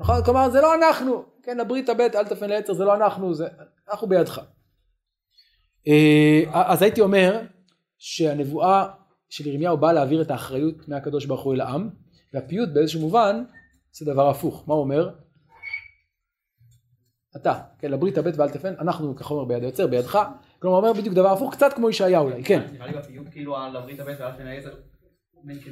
[0.00, 0.24] נכון?
[0.24, 3.46] כלומר זה לא אנחנו, כן הברית הבית אל תפן לעצר זה לא אנחנו, זה
[3.90, 4.40] אנחנו בידך.
[5.88, 7.42] אה, אז הייתי אומר
[7.98, 8.86] שהנבואה
[9.28, 11.90] של ירמיהו באה להעביר את האחריות מהקדוש ברוך הוא אל העם
[12.34, 13.44] והפיוט באיזשהו מובן
[13.92, 15.10] זה דבר הפוך, מה הוא אומר?
[17.36, 20.18] אתה, כן, לברית הבט ואל תפן, אנחנו כחומר ביד היוצר, בידך,
[20.58, 22.66] כלומר אומר בדיוק דבר הפוך, קצת כמו ישעיה אולי, כן.
[22.72, 24.74] נראה לי בפיוט כאילו על הברית הבית ועל פני העשר,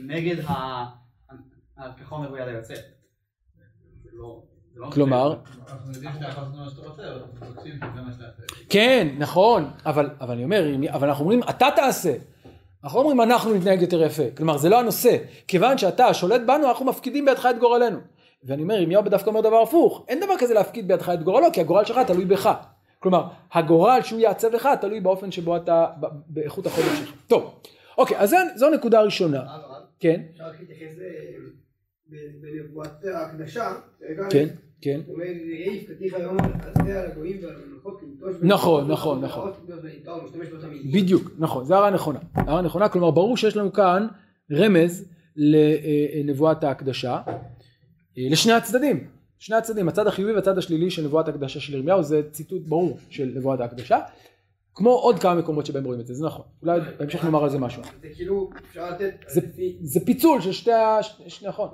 [0.06, 0.84] נגד ה-
[2.00, 2.74] כחומר ביד היוצא.
[4.12, 4.42] לא-
[4.76, 5.36] לא כלומר.
[8.68, 12.14] כן, נכון, אבל, אבל אני אומר, אבל אנחנו אומרים, אתה תעשה.
[12.84, 14.22] אנחנו אומרים, אנחנו נתנהג יותר יפה.
[14.36, 15.16] כלומר, זה לא הנושא.
[15.48, 17.98] כיוון שאתה שולט בנו, אנחנו מפקידים בידך את גורלנו.
[18.44, 20.04] ואני אומר, ירמיהו דווקא אומר דבר הפוך.
[20.08, 22.50] אין דבר כזה להפקיד בידך את גורלו, כי הגורל שלך תלוי בך.
[23.00, 25.86] כלומר, הגורל שהוא יעצב לך, תלוי באופן שבו אתה,
[26.26, 27.12] באיכות החודש שלך.
[27.26, 27.54] טוב,
[27.98, 29.40] אוקיי, אז זה- זו נקודה ראשונה.
[29.40, 31.04] אבל כן, אפשר להתייחס אה,
[32.40, 33.72] בנבואת ההקדשה,
[34.30, 34.48] כן,
[34.80, 35.00] כן.
[35.06, 39.52] הוא אומר, יהי יפקתיך היום על זה על הגויים ועל המלכות לנטוש נכון, נכון, נכון.
[40.92, 42.18] בדיוק, נכון, זו הערה נכונה.
[42.34, 44.06] הערה נכונה, כלומר ברור שיש לנו כאן
[44.52, 47.20] רמז לנבואת ההקדשה,
[48.18, 49.06] אה, לשני הצדדים,
[49.38, 53.32] שני הצדדים, הצד החיובי והצד השלילי של נבואת ההקדשה של ירמיהו, זה ציטוט ברור של
[53.34, 53.98] נבואת ההקדשה,
[54.74, 57.58] כמו עוד כמה מקומות שבהם רואים את זה, זה נכון, אולי בהמשך נאמר על זה
[57.58, 57.82] משהו.
[58.02, 59.14] זה כאילו, אפשר לתת,
[59.82, 60.98] זה- פיצול של שתי ה...
[61.42, 61.68] נכון,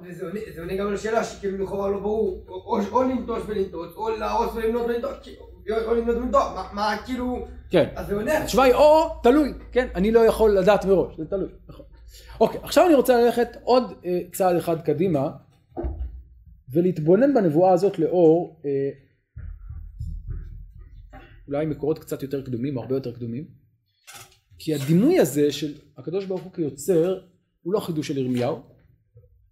[0.54, 5.10] זה עונה גם לשאלה שכאילו לכאורה לא ברור, או- לנטוש ולנטוש, או להרוס ולמנות ולנטוש,
[5.22, 5.42] כאילו,
[5.86, 7.88] או למנות ולנטוש, מה- מה כאילו, כן.
[7.96, 11.48] אז זה עונה, התשובה היא או תלוי, כן, אני לא יכול לדעת מראש, זה תלוי,
[11.68, 11.84] נכון.
[12.40, 15.30] אוקיי, עכשיו אני רוצה ללכת עוד אה, צעד אחד קדימה
[16.72, 18.70] ולהתבונן בנבואה הזאת לאור אה,
[21.48, 23.48] אולי מקורות קצת יותר קדומים, הרבה יותר קדומים,
[24.58, 27.20] כי הדימוי הזה של הקדוש ברוך הוא כיוצר
[27.62, 28.62] הוא לא חידוש של ירמיהו,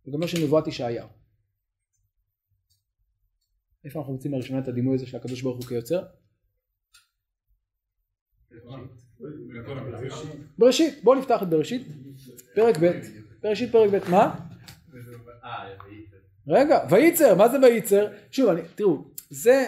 [0.02, 1.08] הוא גם לא של נבואת ישעיהו.
[3.84, 6.02] איפה אנחנו מוצאים לראשונה את הדימוי הזה של הקדוש ברוך הוא כיוצר?
[10.58, 11.86] בראשית, בואו נפתח את בראשית,
[12.54, 12.90] פרק ב',
[13.42, 14.48] בראשית פרק ב', מה?
[15.44, 15.76] אה.
[16.48, 18.12] רגע, וייצר, מה זה וייצר?
[18.30, 19.64] שוב, אני, תראו, זה,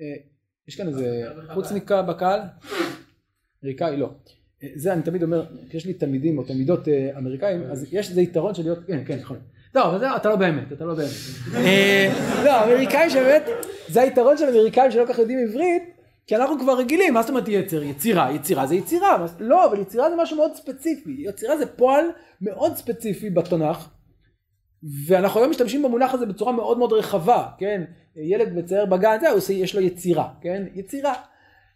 [0.00, 0.33] אה,
[0.68, 1.24] יש כאן איזה
[1.54, 2.40] חוצניקה בקהל?
[3.64, 3.96] אמריקאי?
[3.96, 4.10] לא.
[4.74, 8.54] זה אני תמיד אומר, יש לי תלמידים או תלמידות אה, אמריקאים, אז יש איזה יתרון
[8.54, 9.36] של להיות, כן, כן, נכון.
[9.74, 11.10] לא, אבל זה, אתה לא באמת, אתה לא באמת.
[11.54, 12.12] אה,
[12.44, 13.42] לא, אמריקאים שבאמת,
[13.88, 15.82] זה היתרון של אמריקאים שלא כל כך יודעים עברית,
[16.26, 17.82] כי אנחנו כבר רגילים, מה זאת אומרת יצר?
[17.82, 22.04] יצירה, יצירה זה יצירה, לא, אבל יצירה זה משהו מאוד ספציפי, יצירה זה פועל
[22.40, 23.88] מאוד ספציפי בתנ"ך,
[25.06, 27.84] ואנחנו היום משתמשים במונח הזה בצורה מאוד מאוד רחבה, כן?
[28.16, 30.66] ילד מצייר בגן, זה, עושה, יש לו יצירה, כן?
[30.74, 31.14] יצירה.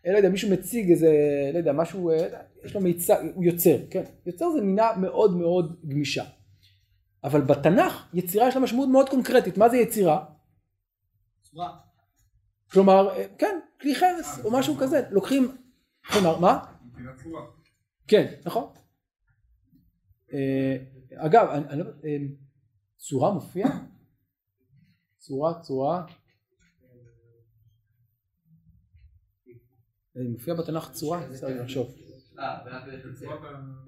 [0.07, 1.11] אה, לא יודע, מישהו מציג איזה,
[1.53, 2.27] לא יודע, משהו, אה,
[2.64, 4.03] יש לו מיצר, הוא יוצר, כן?
[4.27, 6.25] יוצר זה מינה מאוד מאוד גמישה.
[7.25, 9.59] אבל בתנ"ך, יצירה יש לה משמעות מאוד קונקרטית.
[9.59, 10.25] מה זה יצירה?
[11.42, 11.77] צורה.
[12.71, 15.03] כלומר, אה, כן, כלי חרס, או משהו כזה.
[15.11, 15.57] לוקחים,
[16.12, 16.64] כלומר, מה?
[18.09, 18.64] כן, נכון.
[21.16, 21.85] אגב, אני, לא,
[22.98, 23.66] צורה מופיע?
[25.16, 26.06] צורה, צורה.
[30.16, 31.20] אה, מופיע בתנ"ך צורה?
[31.30, 31.94] בסדר, נחשוב.
[32.38, 32.64] אה.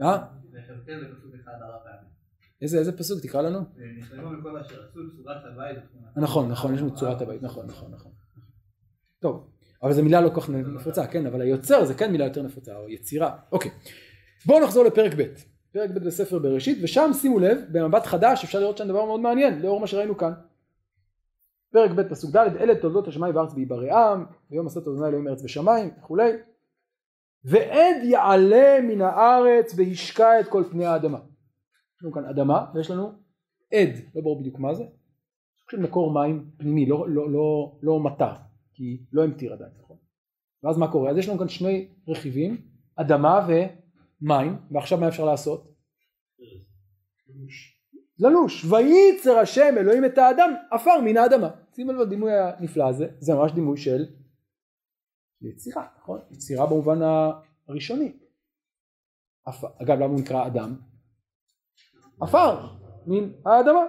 [0.03, 0.27] אה?
[1.85, 2.11] פעמים.
[2.63, 3.21] איזה, איזה פסוק?
[3.23, 3.59] תקרא לנו.
[5.79, 6.09] ותמונה.
[6.17, 8.13] נכון, נכון, יש לנו צורת הבית, נכון, נכון, נכון.
[9.19, 9.51] טוב,
[9.83, 12.77] אבל זו מילה לא כל כך נפוצה, כן, אבל היוצר זה כן מילה יותר נפוצה,
[12.77, 13.39] או יצירה.
[13.53, 13.71] אוקיי,
[14.47, 15.23] בואו נחזור לפרק ב',
[15.73, 19.63] פרק ב' בספר בראשית, ושם שימו לב, במבט חדש אפשר לראות שם דבר מאוד מעניין,
[19.63, 20.33] לאור מה שראינו כאן.
[21.73, 25.91] פרק ב' פסוק ד', אלה תולדות השמיים והארץ בהיברעם, ויום עשות אדוני אלוהים ארץ ושמיים
[25.99, 26.33] וכולי.
[27.45, 31.19] ועד יעלה מן הארץ והשקע את כל פני האדמה.
[31.97, 33.13] יש לנו כאן אדמה ויש לנו
[33.73, 34.85] עד, לא ברור בדיוק מה זה,
[35.69, 38.33] פשוט מקור מים פנימי, לא, לא, לא, לא מטר,
[38.75, 39.97] כי לא המטיר עדיין, נכון?
[40.63, 41.11] ואז מה קורה?
[41.11, 42.57] אז יש לנו כאן שני רכיבים,
[42.97, 43.47] אדמה
[44.23, 45.71] ומים, ועכשיו מה אפשר לעשות?
[48.19, 51.51] ללוש, וייצר השם אלוהים את האדם עפר מן האדמה.
[51.75, 54.07] שימו לב לדימוי הנפלא הזה, זה ממש דימוי של
[55.43, 56.21] יצירה, נכון?
[56.31, 56.99] יצירה במובן
[57.69, 58.13] הראשוני.
[59.83, 60.77] אגב למה הוא נקרא אדם?
[62.21, 62.67] עפר
[63.07, 63.85] מן האדמה.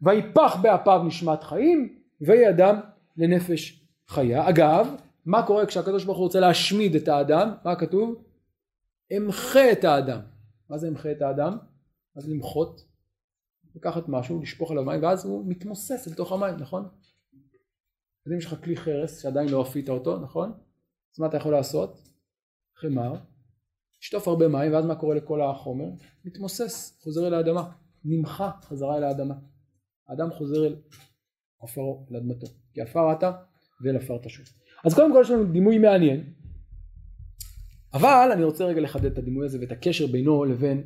[0.00, 2.80] ויפח באפיו נשמת חיים ויהי אדם
[3.16, 4.48] לנפש חיה.
[4.48, 4.94] אגב,
[5.26, 7.54] מה קורה כשהקדוש ברוך הוא רוצה להשמיד את האדם?
[7.64, 8.24] מה כתוב?
[9.16, 10.20] אמחה את האדם.
[10.70, 11.56] מה זה אמחה את האדם?
[12.16, 12.84] מה זה למחות?
[13.74, 16.88] לקחת משהו, לשפוך עליו מים ואז הוא מתמוסס אל תוך המים, נכון?
[18.26, 20.52] אז אם יש לך כלי חרס שעדיין לא אפית אותו, נכון?
[21.14, 22.08] אז מה אתה יכול לעשות?
[22.76, 23.14] חמר,
[24.00, 25.84] לשטוף הרבה מים ואז מה קורה לכל החומר?
[26.24, 27.70] מתמוסס, חוזר אל האדמה,
[28.04, 29.34] נמחה חזרה אל האדמה.
[30.08, 30.76] האדם חוזר אל
[31.60, 33.32] עפרו, אל אדמתו, כי עפר אתה
[33.84, 34.46] ואל עפר תשוב.
[34.84, 36.32] אז קודם כל יש לנו דימוי מעניין,
[37.94, 40.82] אבל אני רוצה רגע לחדד את הדימוי הזה ואת הקשר בינו לבין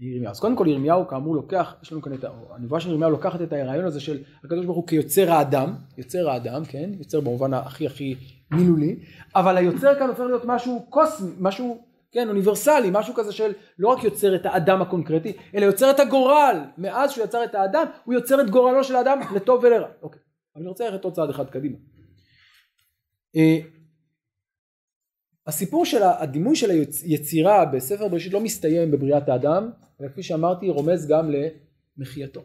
[0.00, 0.30] ירמיהו.
[0.30, 3.52] אז קודם כל ירמיהו כאמור לוקח, יש לנו כאן את, הנבואה של ירמיהו לוקחת את
[3.52, 8.14] הרעיון הזה של הקדוש ברוך הוא כיוצר האדם, יוצר האדם, כן, יוצר במובן הכי הכי
[8.50, 8.96] מילולי,
[9.34, 14.04] אבל היוצר כאן הופך להיות משהו קוסמי, משהו, כן, אוניברסלי, משהו כזה של לא רק
[14.04, 18.40] יוצר את האדם הקונקרטי, אלא יוצר את הגורל, מאז שהוא יצר את האדם, הוא יוצר
[18.40, 19.88] את גורלו של האדם לטוב ולרע.
[20.02, 20.20] אוקיי,
[20.56, 21.76] אני רוצה ללכת עוד צעד אחד קדימה.
[25.46, 26.70] הסיפור של הדימוי של
[27.04, 31.30] היצירה בספר בראשית לא מסתיים בבריאת האדם, אלא כפי שאמרתי רומז גם
[31.98, 32.42] למחייתו.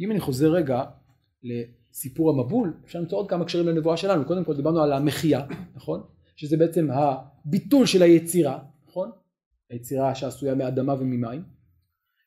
[0.00, 0.82] אם אני חוזר רגע
[1.42, 4.24] לסיפור המבול, אפשר למצוא עוד כמה קשרים לנבואה שלנו.
[4.24, 6.02] קודם כל דיברנו על המחייה, נכון?
[6.36, 9.10] שזה בעצם הביטול של היצירה, נכון?
[9.70, 11.42] היצירה שעשויה מאדמה וממים.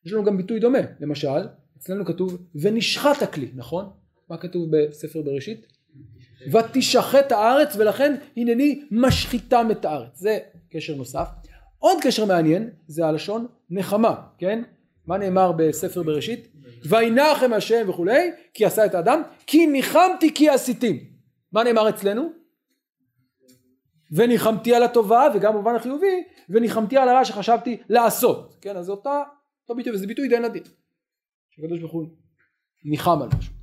[0.06, 1.48] יש לנו גם ביטוי דומה, למשל,
[1.78, 3.90] אצלנו כתוב ונשחט הכלי, נכון?
[4.30, 5.73] מה כתוב בספר בראשית?
[6.52, 10.20] ותשחט הארץ ולכן הנני משחיתם את הארץ.
[10.20, 11.28] זה קשר נוסף.
[11.80, 14.64] עוד קשר מעניין זה הלשון נחמה, כן?
[15.08, 16.48] מה נאמר בספר בראשית?
[16.90, 21.00] וינחם השם וכולי, כי עשה את האדם, כי ניחמתי כי עשיתים.
[21.52, 22.30] מה נאמר אצלנו?
[24.16, 28.56] וניחמתי על הטובה, וגם במובן החיובי, וניחמתי על הרע שחשבתי לעשות.
[28.62, 29.24] כן, אז אותה,
[29.64, 30.64] אותו ביטוי, וזה ביטוי די נדיר.
[31.50, 32.08] שקדוש ברוך הוא
[32.86, 33.63] ניחם על משהו.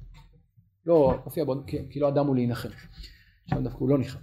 [0.86, 1.54] לא מופיע בו,
[1.90, 2.68] כי לא אדם הוא להינחם.
[3.50, 4.18] שם דווקא הוא לא ניחם.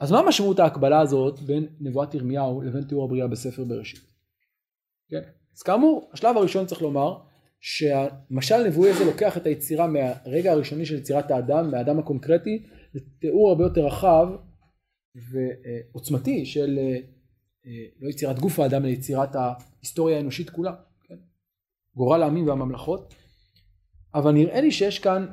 [0.00, 4.00] אז מה משמעות ההקבלה הזאת בין נבואת ירמיהו לבין תיאור הבריאה בספר בראשית?
[5.10, 5.20] כן?
[5.56, 7.18] אז כאמור, השלב הראשון צריך לומר
[7.60, 12.62] שהמשל הנבואי הזה לוקח את היצירה מהרגע הראשוני של יצירת האדם, מהאדם הקונקרטי,
[12.94, 14.28] לתיאור הרבה יותר רחב
[15.14, 16.96] ועוצמתי של אה,
[17.66, 20.74] אה, לא יצירת גוף האדם, אלא יצירת ההיסטוריה האנושית כולה,
[21.08, 21.16] כן?
[21.94, 23.14] גורל העמים והממלכות.
[24.14, 25.26] אבל נראה לי שיש כאן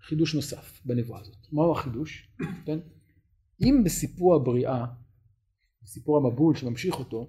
[0.00, 1.36] חידוש נוסף בנבואה הזאת.
[1.52, 2.28] מהו החידוש?
[2.66, 2.78] כן?
[3.60, 4.84] אם בסיפור הבריאה,
[5.82, 7.28] בסיפור המבול שממשיך אותו,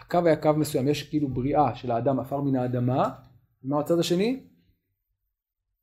[0.00, 3.10] הקו היה קו מסוים, יש כאילו בריאה של האדם עפר מן האדמה,
[3.64, 4.46] ומה הצד השני?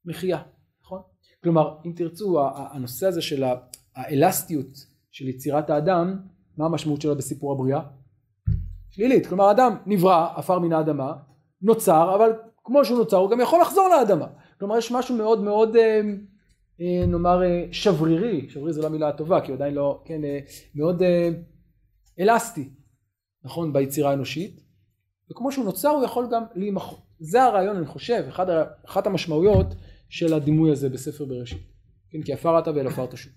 [0.05, 0.41] מחייה,
[0.83, 1.01] נכון?
[1.43, 3.43] כלומר, אם תרצו, הנושא הזה של
[3.95, 6.19] האלסטיות של יצירת האדם,
[6.57, 7.81] מה המשמעות שלו בסיפור הבריאה?
[8.89, 11.13] שלילית, כלומר האדם נברא, עפר מן האדמה,
[11.61, 12.31] נוצר, אבל
[12.71, 14.27] כמו שהוא נוצר הוא גם יכול לחזור לאדמה.
[14.59, 16.01] כלומר יש משהו מאוד מאוד אה,
[16.81, 20.39] אה, נאמר אה, שברירי, שברירי זו לא מילה טובה כי הוא עדיין לא, כן, אה,
[20.75, 21.29] מאוד אה,
[22.19, 22.69] אלסטי,
[23.43, 24.61] נכון, ביצירה האנושית,
[25.31, 26.99] וכמו שהוא נוצר הוא יכול גם להימחות.
[27.19, 28.45] זה הרעיון אני חושב, אחד,
[28.85, 29.67] אחת המשמעויות
[30.09, 31.71] של הדימוי הזה בספר בראשית.
[32.09, 33.33] כן, כי עפר אתה ואל עפרת שוב.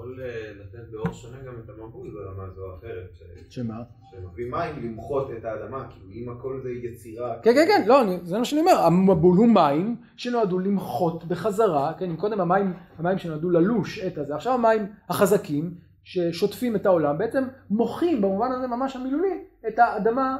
[0.00, 3.18] יכול אה, לתת באור שונה גם את המבול ברמה זו או אחרת.
[3.48, 3.82] שמה?
[4.10, 7.34] שמביא מים למחות את האדמה, כאילו אם הכל זה יצירה.
[7.42, 11.92] כן כן כן לא אני, זה מה שאני אומר המבול הוא מים שנועדו למחות בחזרה
[11.98, 17.18] כן אם קודם המים המים שנועדו ללוש את הזה עכשיו המים החזקים ששוטפים את העולם
[17.18, 20.36] בעצם מוחים במובן הזה ממש המילולי את האדמה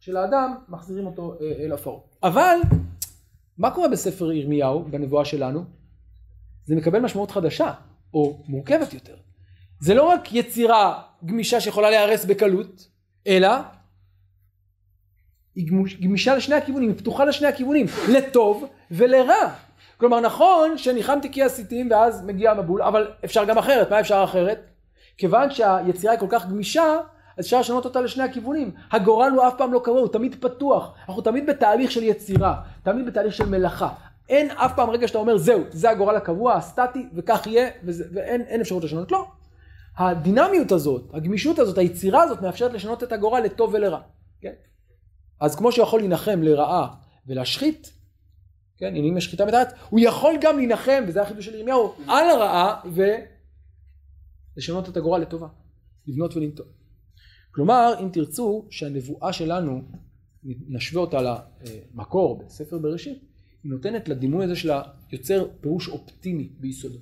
[0.00, 2.56] של האדם מחזירים אותו אה, אל עפרו אבל
[3.58, 5.64] מה קורה בספר ירמיהו בנבואה שלנו
[6.64, 7.72] זה מקבל משמעות חדשה
[8.14, 9.16] או מורכבת יותר
[9.80, 12.88] זה לא רק יצירה גמישה שיכולה להיהרס בקלות
[13.26, 13.48] אלא
[15.54, 15.68] היא
[16.00, 19.54] גמישה לשני הכיוונים, היא פתוחה לשני הכיוונים, לטוב ולרע.
[19.96, 24.70] כלומר נכון שניחמתי כי עשיתים ואז מגיע המבול, אבל אפשר גם אחרת, מה אפשר אחרת?
[25.16, 26.96] כיוון שהיצירה היא כל כך גמישה,
[27.38, 28.70] אז אפשר לשנות אותה לשני הכיוונים.
[28.90, 30.94] הגורל הוא אף פעם לא קבוע, הוא תמיד פתוח.
[31.08, 33.88] אנחנו תמיד בתהליך של יצירה, תמיד בתהליך של מלאכה.
[34.30, 38.40] אין אף פעם רגע שאתה אומר זהו, זה הגורל הקבוע, הסטטי, וכך יהיה, וזה, ואין
[38.40, 39.12] אין אפשרות לשנות.
[39.12, 39.26] לא.
[39.96, 44.00] הדינמיות הזאת, הגמישות הזאת, היצירה הזאת, מאפשרת לשנות את הגורל לטוב ולרע.
[44.40, 44.52] כן?
[45.40, 46.94] אז כמו שהוא יכול להנחם לרעה
[47.26, 47.92] ולהשחית,
[48.78, 52.80] כן, הנה משחיתה מתחת, הוא יכול גם להנחם, וזה החידוש של ירמיהו, על הרעה
[54.56, 55.48] ולשנות את הגורל לטובה,
[56.06, 56.66] לבנות ולנטוע.
[57.50, 59.82] כלומר, אם תרצו שהנבואה שלנו,
[60.44, 63.29] נשווה אותה למקור בספר בראשית,
[63.64, 64.70] היא נותנת לדימוי הזה של
[65.10, 66.98] היוצר פירוש אופטימי ביסודו.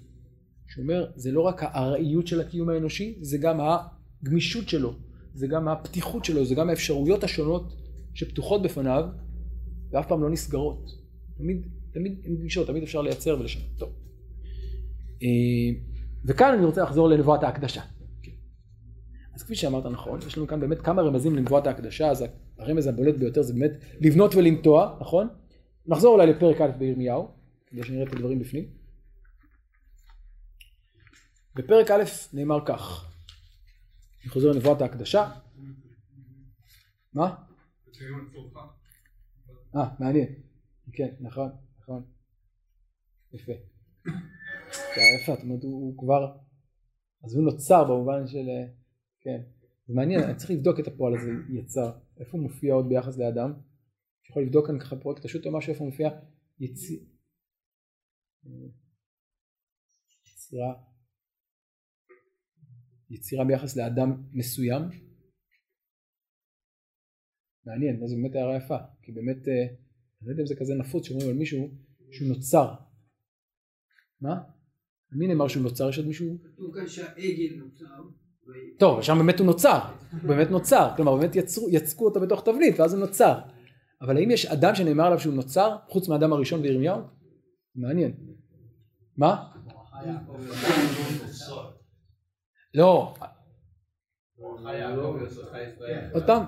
[0.69, 4.95] שאומר, זה לא רק הארעיות של הקיום האנושי, זה גם הגמישות שלו,
[5.35, 7.75] זה גם הפתיחות שלו, זה גם האפשרויות השונות
[8.15, 9.05] שפתוחות בפניו,
[9.91, 10.91] ואף פעם לא נסגרות.
[11.39, 13.67] תמיד, תמיד הן גמישות, תמיד אפשר לייצר ולשנות.
[13.79, 13.91] טוב.
[15.23, 15.29] אה,
[16.25, 17.83] וכאן אני רוצה לחזור לנבואת ההקדשה.
[19.35, 22.25] אז כפי שאמרת נכון, יש לנו כאן באמת כמה רמזים לנבואת ההקדשה, אז
[22.59, 25.29] הרמז הבולט ביותר זה באמת לבנות ולנטוע, נכון?
[25.89, 27.31] נחזור אולי לפרק א' בירמיהו,
[27.67, 28.65] כדי שנראה את הדברים בפנים.
[31.55, 33.13] בפרק א' נאמר כך,
[34.23, 35.31] אני חוזר לנבואת ההקדשה.
[37.15, 37.35] מה?
[39.77, 40.35] אה, מעניין.
[40.93, 42.05] כן, נכון, נכון.
[43.33, 43.53] יפה.
[45.23, 46.37] יפה, זאת אומרת, הוא כבר,
[47.25, 48.67] אז הוא נוצר במובן של, אה,
[49.21, 49.41] כן,
[49.87, 53.53] זה מעניין, אני צריך לבדוק את הפועל הזה יצר, איפה הוא מופיע עוד ביחס לאדם?
[54.31, 56.09] יכול לבדוק כאן ככה פרויקט השו"ת או משהו, איפה מופיע
[56.61, 57.01] יציר...
[60.27, 60.75] יצירה,
[63.11, 64.83] יצירה ביחס לאדם מסוים?
[67.67, 69.67] מעניין, זו באמת הערה יפה, כי באמת, אה,
[70.23, 71.71] אני לא יודע אם זה כזה נפוץ שאומרים על מישהו
[72.13, 72.75] שהוא נוצר.
[74.21, 74.43] מה?
[75.13, 75.89] מי נאמר שהוא נוצר?
[75.89, 76.39] יש עוד מישהו?
[76.55, 78.03] כתוב כאן שהעגל נוצר.
[78.79, 79.81] טוב, שם באמת הוא נוצר,
[80.13, 83.41] הוא באמת נוצר, כלומר באמת יצרו, יצקו אותו בתוך תבנית ואז הוא נוצר.
[84.03, 87.01] אבל האם יש אדם שנאמר עליו שהוא נוצר, חוץ מהאדם הראשון בירמיהו?
[87.75, 88.13] מעניין.
[89.17, 89.45] מה?
[92.75, 93.15] לא,
[96.13, 96.45] עוד פעם,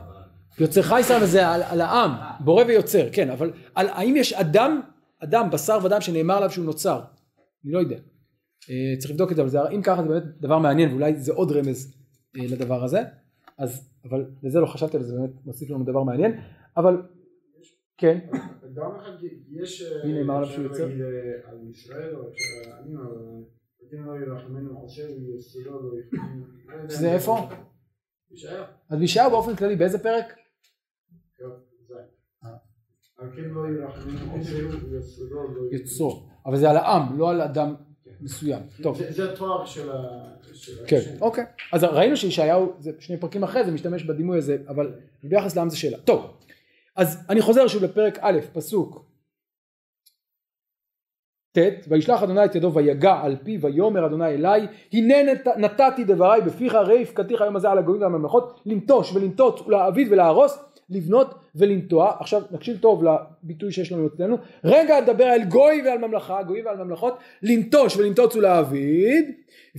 [0.58, 2.10] יוצרך ישראל זה על, העם,
[2.44, 4.80] בורא ויוצר, כן, אבל האם יש אדם,
[5.18, 7.00] אדם, בשר ודם שנאמר עליו שהוא נוצר?
[7.64, 7.96] אני לא יודע.
[8.70, 11.52] אה, צריך לבדוק את זה, אבל אם ככה זה באמת דבר מעניין, ואולי זה עוד
[11.52, 11.94] רמז
[12.36, 13.02] אה, לדבר הזה,
[13.58, 16.40] אז, אבל לזה לא חשבתי, זה באמת מוסיף לנו דבר מעניין,
[16.76, 17.02] אבל,
[18.00, 18.18] כן,
[18.74, 19.10] גם אחד
[19.50, 19.82] יש...
[20.04, 20.64] מי נאמר עליו שהוא?
[20.64, 21.06] להגיד, אה,
[21.50, 22.22] על ישראל או
[24.74, 25.80] חושב ויסודו לא.
[26.82, 27.38] לא שזה איפה?
[28.30, 28.64] ישעיה.
[28.90, 30.24] אז בישעיהו באופן כללי באיזה פרק?
[31.38, 31.44] כן,
[33.36, 33.62] כן לא.
[35.72, 37.74] יצרו, אבל זה על העם, לא על אדם
[38.20, 38.62] מסוים.
[38.82, 39.96] טוב, זה- התואר של ה...
[40.86, 41.00] כן.
[41.20, 41.44] אוקיי.
[41.72, 45.76] אז ראינו שישעיהו, זה שני פרקים אחרי זה משתמש בדימוי הזה, אבל ביחס לעם זה
[45.76, 45.98] שאלה.
[45.98, 46.36] טוב,
[46.96, 49.10] אז אני חוזר שוב לפרק א', פסוק
[51.58, 56.40] ט', וישלח אדוני את ידו ויגע על פי ויאמר אדוני אליי, הנה נת, נתתי דבריי
[56.40, 60.58] בפיך הרי הפקדתיך היום הזה על הגויים והממלכות, לנטוש ולנטוץ ולהעביד ולהרוס,
[60.90, 62.12] לבנות ולנטוע.
[62.20, 66.76] עכשיו נקשיב טוב לביטוי שיש לנו אצלנו, רגע אדבר על גוי ועל ממלכה, גויים ועל
[66.76, 69.24] ממלכות, לנטוש ולנטוץ ולהעביד,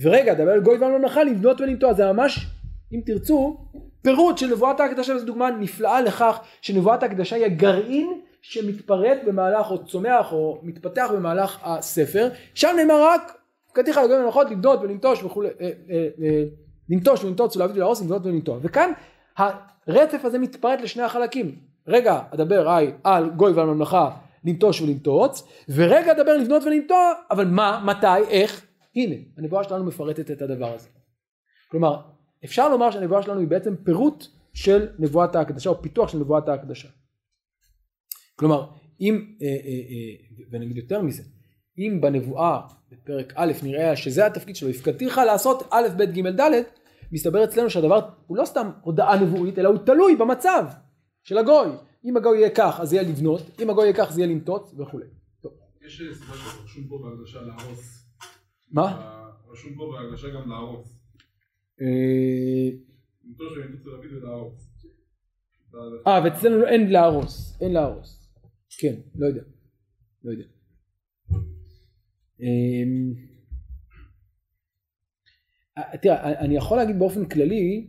[0.02, 1.92] ורגע אדבר על גוי ועל ממלכה, לבנות ולנטוע.
[1.92, 2.46] זה ממש,
[2.92, 3.58] אם תרצו,
[4.02, 9.84] פירוט של נבואת ההקדשה, וזו דוגמה נפלאה לכך שנבואת ההקדשה היא הגרעין שמתפרט במהלך או
[9.84, 15.48] צומח או מתפתח במהלך הספר, שם נאמר רק הפקדתיך על הגויים והממלכות לבנות ולנטוש וכולי,
[15.48, 16.44] אה, אה, אה,
[16.88, 18.58] לנטוש ולנטוץ ולהביא ולהרוס, לבנות ולנטוע.
[18.62, 18.92] וכאן
[19.36, 21.56] הרצף הזה מתפרט לשני החלקים.
[21.88, 24.10] רגע אדבר היי, על גוי ועל ממלכה
[24.44, 30.42] לנטוש ולנטוץ, ורגע אדבר לבנות ולנטוע, אבל מה, מתי, איך, הנה, הנבואה שלנו מפרטת את
[30.42, 30.88] הדבר הזה.
[31.70, 31.96] כלומר,
[32.44, 36.88] אפשר לומר שהנבואה שלנו היא בעצם פירוט של נבואת ההקדשה, או פיתוח של נבואת ההקדשה.
[38.36, 41.22] כלומר, אם, אה, אה, אה, ואני אגיד יותר מזה,
[41.78, 46.62] אם בנבואה בפרק א' נראה שזה התפקיד שלו, הפקדתיך לעשות א', ב', ג', ד',
[47.12, 50.64] מסתבר אצלנו שהדבר הוא לא סתם הודעה נבואית, אלא הוא תלוי במצב
[51.22, 51.68] של הגוי.
[52.04, 55.06] אם הגוי יהיה כך, אז יהיה לבנות, אם הגוי יהיה כך, זה יהיה לנטוץ וכולי.
[55.86, 58.06] יש סיבה שרשום פה בהקדשה להרוס.
[58.70, 59.18] מה?
[59.48, 61.01] רשום פה בהקדשה גם להרוס.
[66.06, 68.28] אה, ואצלנו אין להרוס, אין להרוס.
[68.78, 69.42] כן, לא יודע.
[70.24, 70.44] לא יודע.
[72.40, 73.14] אמ,
[75.78, 77.86] אה, תראה, אני יכול להגיד באופן כללי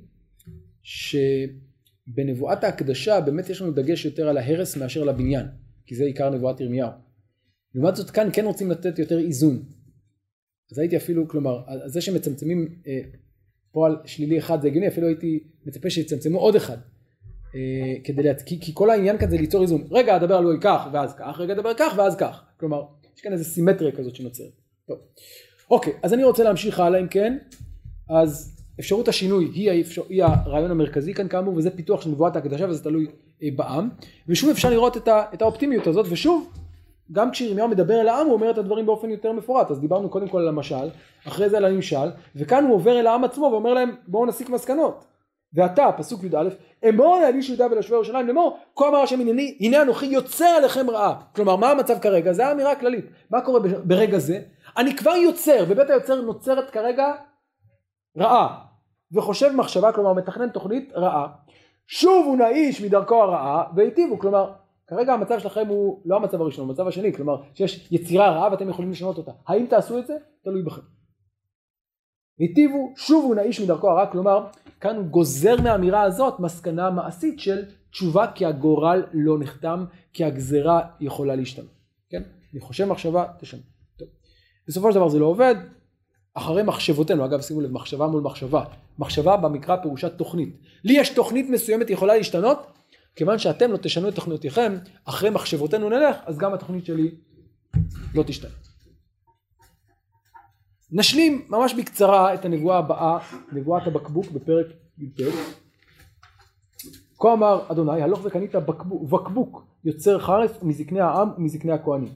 [0.84, 5.46] שבנבואת ההקדשה באמת יש לנו דגש יותר על ההרס מאשר על הבניין,
[5.86, 6.90] כי זה עיקר נבואת ירמיהו.
[7.76, 9.66] לעומת זאת כאן כן רוצים לתת יותר איזון.
[10.72, 13.02] אז הייתי אפילו, כלומר, זה שמצמצמים אה,
[13.74, 16.78] פועל שלילי אחד זה הגיוני, אפילו הייתי מצפה שיצמצמו עוד אחד.
[17.56, 17.60] אה,
[18.04, 18.44] כדי להצ...
[18.44, 19.84] כי, כי כל העניין כאן זה ליצור איזון.
[19.92, 22.44] רגע אדבר על גוי כך ואז כך, רגע אדבר כך ואז כך.
[22.60, 22.84] כלומר,
[23.16, 24.52] יש כאן איזה סימטריה כזאת שנוצרת.
[24.88, 24.98] טוב.
[25.72, 27.38] אוקיי, אז אני רוצה להמשיך הלאה אם כן.
[28.10, 30.02] אז אפשרות השינוי היא, האפשר...
[30.10, 33.08] היא הרעיון המרכזי כאן כאמור, וזה פיתוח של נבואת ההקדשה וזה תלוי
[33.44, 33.90] אה, בעם.
[34.28, 35.24] ושוב אפשר לראות את, ה...
[35.34, 36.54] את האופטימיות הזאת, ושוב,
[37.12, 39.72] גם כשירמיהו מדבר אל העם הוא אומר את הדברים באופן יותר מפורט.
[39.72, 40.90] אז דיברנו קודם כל על המשל,
[41.28, 45.06] אחרי זה על הנמשל, וכאן הוא עובר אל העם עצמו ואומר להם בואו נסיק מסקנות.
[45.54, 46.50] ועתה, פסוק י"א,
[46.90, 50.90] אמור אל איש יהודה ולשבי ירושלים לאמור, כה אמר השם הנני, הנה אנוכי יוצר עליכם
[50.90, 51.22] רעה.
[51.36, 52.34] כלומר, מה המצב כרגע?
[52.34, 53.06] זה האמירה הכללית.
[53.30, 54.40] מה קורה ברגע זה?
[54.78, 57.14] אני כבר יוצר, ובית היוצר נוצרת כרגע
[58.18, 58.60] רעה.
[59.14, 61.28] וחושב מחשבה, כלומר מתכנן תוכנית רעה.
[61.88, 64.52] שובו נא איש מדרכו הרעה והיטיבו, כלומר,
[64.88, 68.92] כרגע המצב שלכם הוא לא המצב הראשון, המצב השני, כלומר, שיש יצירה רעה ואתם יכולים
[68.92, 69.32] לשנות אותה.
[69.48, 70.14] האם תעשו את זה?
[70.44, 70.82] תלוי בכם.
[72.40, 74.48] היטיבו, שובו נא איש מדרכו הרע, כלומר,
[74.80, 80.82] כאן הוא גוזר מהאמירה הזאת מסקנה מעשית של תשובה כי הגורל לא נחתם, כי הגזרה
[81.00, 81.72] יכולה להשתנות.
[82.10, 82.24] כן?
[82.54, 83.62] אני חושב מחשבה, תשנה.
[84.00, 84.08] טוב.
[84.68, 85.56] בסופו של דבר זה לא עובד,
[86.34, 88.64] אחרי מחשבותינו, אגב שימו לב, מחשבה מול מחשבה.
[89.00, 90.58] מחשבה במקרא פירושה תוכנית.
[90.84, 92.68] לי יש תוכנית מסוימת יכולה להשתנות,
[93.16, 97.12] כיוון שאתם לא תשנו את תוכניותיכם, אחרי מחשבותינו נלך, אז גם התוכנית שלי
[98.16, 98.52] לא תשתנה.
[100.92, 103.18] נשלים ממש בקצרה את הנבואה הבאה,
[103.52, 105.22] נבואת הבקבוק בפרק י"ט.
[107.20, 112.14] כה אמר אדוני הלוך וקנית בקבוק, בקבוק יוצר חרס מזקני העם ומזקני הכהנים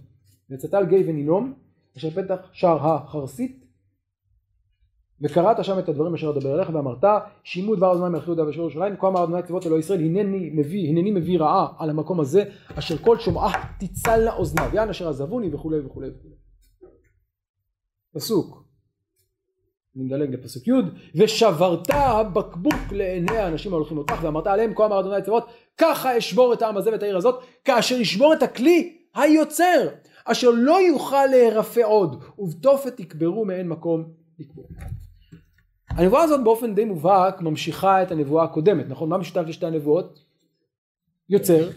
[0.52, 1.54] וצטל גיא ונילום
[1.98, 3.67] אשר פתח שער החרסית
[5.22, 7.04] וקראת שם את הדברים אשר אדבר אליך ואמרת
[7.44, 10.90] שימו דבר אדוני מלכי יהודה ושל ירושלים כה אמר אדוני צבאות אלוהי ישראל הנני מביא
[10.90, 12.44] הנני מביא רעה על המקום הזה
[12.76, 16.36] אשר כל שומעה תצלנה אוזניו יען אשר עזבוני וכולי וכולי וכולי
[18.14, 18.68] פסוק
[19.96, 20.72] אני מדלג לפסוק י'
[21.16, 25.46] ושברת הבקבוק לעיני האנשים ההולכים אותך ואמרת עליהם כה אמר אדוני צבאות
[25.78, 29.88] ככה אשבור את העם הזה ואת העיר הזאת כאשר ישבור את הכלי היוצר
[30.26, 34.04] אשר לא יוכל להירפא עוד ובתופת יקברו מעין מקום
[34.40, 34.68] לקבור.
[35.98, 40.20] הנבואה הזאת באופן די מובהק ממשיכה את הנבואה הקודמת נכון מה משותף לשתי הנבואות?
[41.30, 41.70] יוצר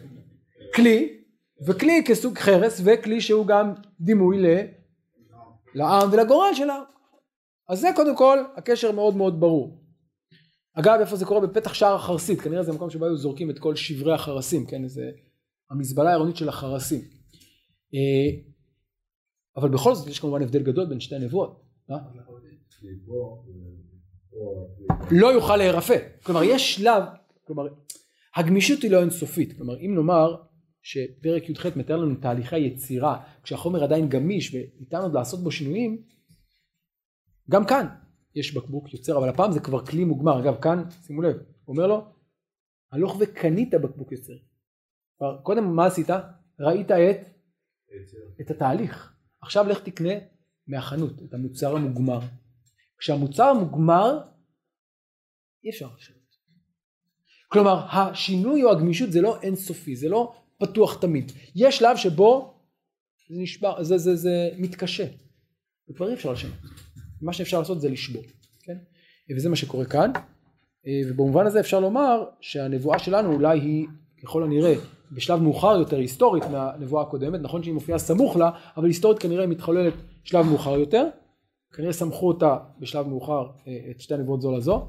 [0.75, 1.23] כלי
[1.67, 4.47] וכלי כסוג חרס וכלי שהוא גם דימוי ל...
[5.75, 6.83] לעם ולגורל של העם
[7.69, 9.81] אז זה קודם כל הקשר מאוד מאוד ברור.
[10.75, 13.77] אגב איפה זה קורה בפתח שער החרסית כנראה זה מקום שבו היו זורקים את כל
[13.77, 15.11] שברי החרסים כן זה
[15.71, 17.01] המזבלה העירונית של החרסים.
[17.95, 18.41] אה,
[19.57, 21.63] אבל בכל זאת יש כמובן הבדל גדול בין שתי הנבואות.
[25.11, 25.97] לא יוכל להירפא.
[26.23, 27.03] כלומר יש שלב,
[27.45, 27.63] כלומר
[28.37, 29.57] הגמישות היא לא אינסופית.
[29.57, 30.37] כלומר אם נאמר
[30.83, 36.03] שפרק י"ח מתאר לנו תהליכי יצירה כשהחומר עדיין גמיש וניתן עוד לעשות בו שינויים
[37.51, 37.87] גם כאן
[38.35, 40.41] יש בקבוק יוצר אבל הפעם זה כבר כלי מוגמר.
[40.41, 41.37] אגב כאן שימו לב
[41.69, 42.05] אומר לו
[42.93, 44.33] הלוך וקנית בקבוק יוצר.
[45.43, 46.09] קודם מה עשית?
[46.61, 47.17] ראית את
[48.41, 49.15] את התהליך.
[49.41, 50.13] עכשיו לך תקנה
[50.67, 52.21] מהחנות את המוצר המוגמר
[53.01, 54.19] כשהמוצר מוגמר
[55.65, 56.21] אי אפשר לשנות.
[57.49, 61.33] כלומר השינוי או הגמישות זה לא אינסופי זה לא פתוח תמיד.
[61.57, 62.55] יש שלב שבו
[63.31, 65.07] זה נשבר זה זה זה מתקשה
[65.91, 66.55] וכבר אי אפשר לשנות.
[67.23, 68.23] מה שאפשר לעשות זה לשבור,
[68.63, 68.77] כן?
[69.37, 70.11] וזה מה שקורה כאן,
[71.09, 73.87] ובמובן הזה אפשר לומר שהנבואה שלנו אולי היא
[74.23, 74.75] ככל הנראה
[75.13, 79.49] בשלב מאוחר יותר היסטורית מהנבואה הקודמת, נכון שהיא מופיעה סמוך לה, אבל היסטורית כנראה היא
[79.49, 79.95] מתחוללת
[80.25, 81.09] שלב מאוחר יותר,
[81.73, 83.51] כנראה סמכו אותה בשלב מאוחר
[83.91, 84.89] את שתי הנבואות זו לזו,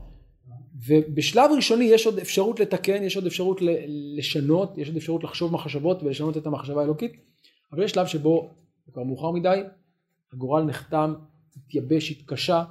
[0.88, 3.60] ובשלב ראשוני יש עוד אפשרות לתקן, יש עוד אפשרות
[4.18, 7.12] לשנות, יש עוד אפשרות לחשוב מחשבות ולשנות את המחשבה האלוקית,
[7.72, 8.50] אבל יש שלב שבו
[8.86, 9.62] זה כבר מאוחר מדי,
[10.34, 11.14] הגורל נחתם
[11.58, 12.64] התייבש, התקשה,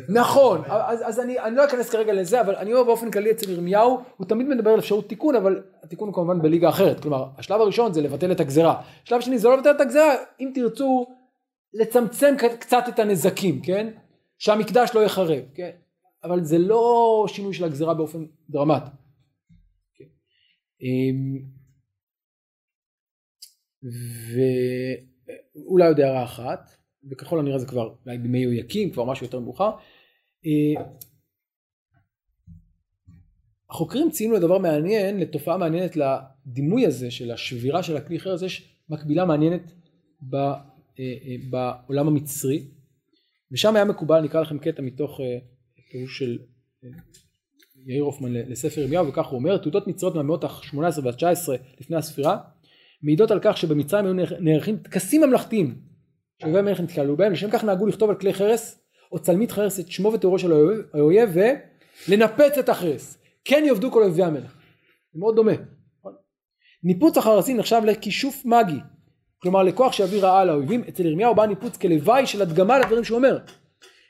[0.08, 4.26] נכון, אז, אני, לא אכנס כרגע לזה, אבל אני אומר באופן כללי אצל ירמיהו, הוא
[4.26, 7.00] תמיד מדבר על אפשרות תיקון, אבל התיקון הוא כמובן בליגה אחרת.
[7.00, 8.82] כלומר, השלב הראשון זה לבטל את הגזרה.
[9.04, 11.06] השלב השני זה לא לבטל את הגזרה, אם תרצו
[11.74, 13.90] לצמצם קצת את הנזקים, כן?
[14.38, 15.70] שהמקדש לא יחרב, כן?
[16.24, 18.90] אבל זה לא שינוי של הגזרה באופן דרמטי.
[20.82, 21.54] אמ,
[25.64, 26.70] ואולי עוד הערה אחת,
[27.10, 29.70] וככל הנראה זה כבר אולי בימי יהויקים, כבר משהו יותר מאוחר.
[30.46, 30.84] אה,
[33.70, 39.24] החוקרים ציינו לדבר מעניין, לתופעה מעניינת לדימוי הזה של השבירה של הכלי חרס, יש מקבילה
[39.24, 39.72] מעניינת
[40.30, 40.54] ב, אה,
[40.98, 42.62] אה, בעולם המצרי,
[43.52, 45.20] ושם היה מקובל, נקרא לכם קטע מתוך
[45.90, 46.38] פירוש של
[47.86, 52.38] יאיר הופמן לספר ירמיהו וכך הוא אומר תעודות מצריות מהמאות ה-18 וה-19 לפני הספירה
[53.02, 55.80] מעידות על כך שבמצרים היו נערכים טקסים ממלכתיים
[56.40, 58.80] שאויבי המלך נתקלו בהם לשם כך נהגו לכתוב על כלי חרס
[59.12, 60.52] או צלמית חרס את שמו ותיאורו של
[60.94, 61.30] האויב
[62.08, 63.18] ולנפץ את החרס.
[63.44, 64.56] כן יאבדו כל אויבי המלך.
[65.12, 65.52] זה מאוד דומה.
[66.84, 68.78] ניפוץ החרסים נחשב לכישוף מגי.
[69.38, 73.38] כלומר לכוח שיביא רעה לאויבים אצל ירמיהו בא ניפוץ כלוואי של הדגמה לדברים שהוא אומר.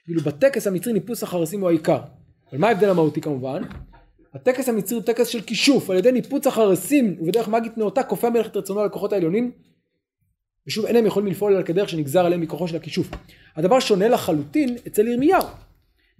[0.06, 2.00] ואילו בטקס המצרי ניפוץ החרסים הוא העיקר.
[2.50, 3.62] אבל מה ההבדל המהותי כמובן?
[4.34, 5.90] הטקס המצרי הוא טקס של כישוף.
[5.90, 9.52] על ידי ניפוץ החרסים ובדרך מגית נאותה כופה המלך את רצונו על הכוחות העליונים
[10.66, 13.10] ושוב אין הם יכולים לפעול על כדרך שנגזר עליהם מכוחו של הכישוף.
[13.56, 15.42] הדבר שונה לחלוטין אצל ירמיהו.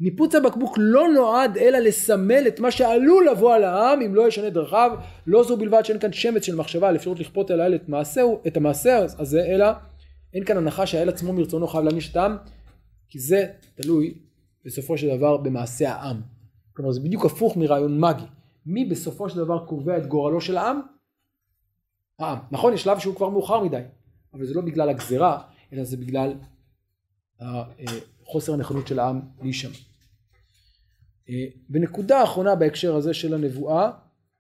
[0.01, 4.51] ניפוץ הבקבוק לא נועד אלא לסמל את מה שעלול לבוא על העם אם לא ישנה
[4.51, 4.91] דרכיו
[5.27, 8.41] לא זו בלבד שאין כאן שמץ של מחשבה על אפשרות לכפות על האל את מעשהו
[8.47, 9.67] את המעשה הזה אלא
[10.35, 12.37] אין כאן הנחה שהאל עצמו מרצונו חייב להעניש את העם
[13.09, 14.15] כי זה תלוי
[14.65, 16.21] בסופו של דבר במעשה העם.
[16.73, 18.25] כלומר זה בדיוק הפוך מרעיון מגי.
[18.67, 20.81] מי בסופו של דבר קובע את גורלו של העם?
[22.19, 22.39] העם.
[22.51, 23.81] נכון יש שלב שהוא כבר מאוחר מדי
[24.35, 26.35] אבל זה לא בגלל הגזרה אלא זה בגלל
[28.25, 29.77] חוסר הנכונות של העם להישמע.
[31.69, 33.91] בנקודה האחרונה בהקשר הזה של הנבואה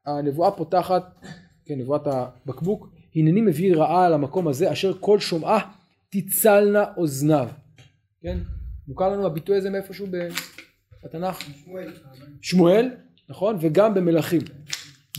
[0.06, 1.20] הנבואה פותחת
[1.64, 5.72] כן נבואת הבקבוק הנני מביא רעה על המקום הזה אשר כל שומעה
[6.08, 7.48] תצלנה אוזניו
[8.22, 8.38] כן
[8.88, 10.06] מוכר לנו הביטוי הזה מאיפשהו
[11.04, 11.40] בתנ"ך?
[11.64, 11.92] שמואל.
[12.42, 12.90] שמואל,
[13.28, 13.56] נכון?
[13.60, 14.40] וגם במלכים.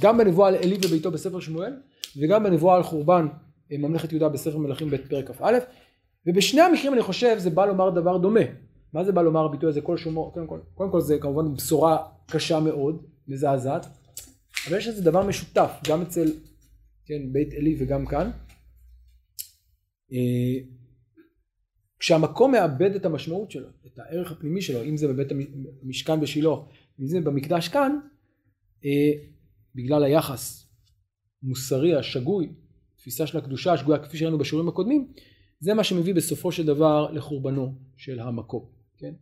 [0.02, 1.74] גם בנבואה על עלי וביתו בספר שמואל,
[2.18, 3.28] וגם בנבואה על חורבן
[3.72, 5.58] ממלכת יהודה בספר מלכים ב' פרק כ"א,
[6.28, 8.42] ובשני המקרים אני חושב זה בא לומר דבר דומה.
[8.94, 12.08] מה זה בא לומר הביטוי הזה כל שומו, קודם כל, קודם כל זה כמובן בשורה
[12.28, 13.86] קשה מאוד, מזעזעת,
[14.68, 16.32] אבל יש איזה דבר משותף גם אצל
[17.06, 18.32] כן, בית עלי וגם כאן.
[20.12, 20.68] אה,
[22.00, 25.28] כשהמקום מאבד את המשמעות שלו, את הערך הפנימי שלו, אם זה בבית
[25.84, 26.50] המשכן בשילה,
[27.00, 28.00] אם זה במקדש כאן,
[28.86, 29.12] אה,
[29.76, 30.68] בגלל היחס
[31.44, 32.50] המוסרי השגוי,
[33.06, 35.08] תפיסה של הקדושה השגויה כפי שראינו בשיעורים הקודמים,
[35.60, 38.66] זה מה שמביא בסופו של דבר לחורבנו של המקום,
[38.98, 39.14] כן?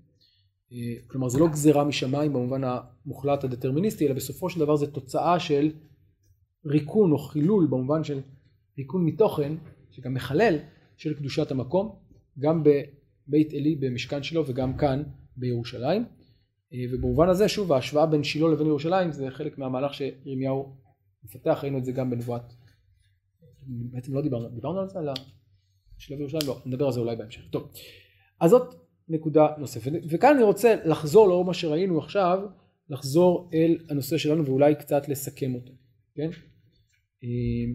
[0.72, 0.78] אה,
[1.08, 5.72] כלומר זה לא גזירה משמיים במובן המוחלט הדטרמיניסטי, אלא בסופו של דבר זה תוצאה של
[6.66, 8.20] ריקון או חילול במובן של
[8.78, 9.56] ריקון מתוכן,
[9.92, 10.58] שגם מחלל,
[10.98, 11.96] של קדושת המקום,
[12.40, 15.04] גם בבית עלי במשכן שלו וגם כאן
[15.38, 16.06] בירושלים.
[16.74, 20.76] אה, ובמובן הזה שוב ההשוואה בין שילה לבין ירושלים זה חלק מהמהלך שירמיהו
[21.24, 22.54] מפתח, ראינו את זה גם בנבואת,
[23.68, 24.99] בעצם לא דיברנו, דיברנו על זה?
[24.99, 25.09] על
[25.97, 26.47] השלב ירושלים?
[26.47, 27.41] לא, נדבר על זה אולי בהמשך.
[27.51, 27.72] טוב,
[28.39, 28.76] אז זאת
[29.09, 29.91] נקודה נוספת.
[30.09, 32.39] וכאן אני רוצה לחזור לאור מה שראינו עכשיו,
[32.89, 35.74] לחזור אל הנושא שלנו ואולי קצת לסכם אותו,
[36.16, 36.30] כן?
[37.24, 37.74] אה,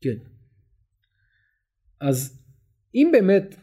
[0.00, 0.18] כן.
[2.00, 2.42] אז
[2.94, 3.54] אם באמת,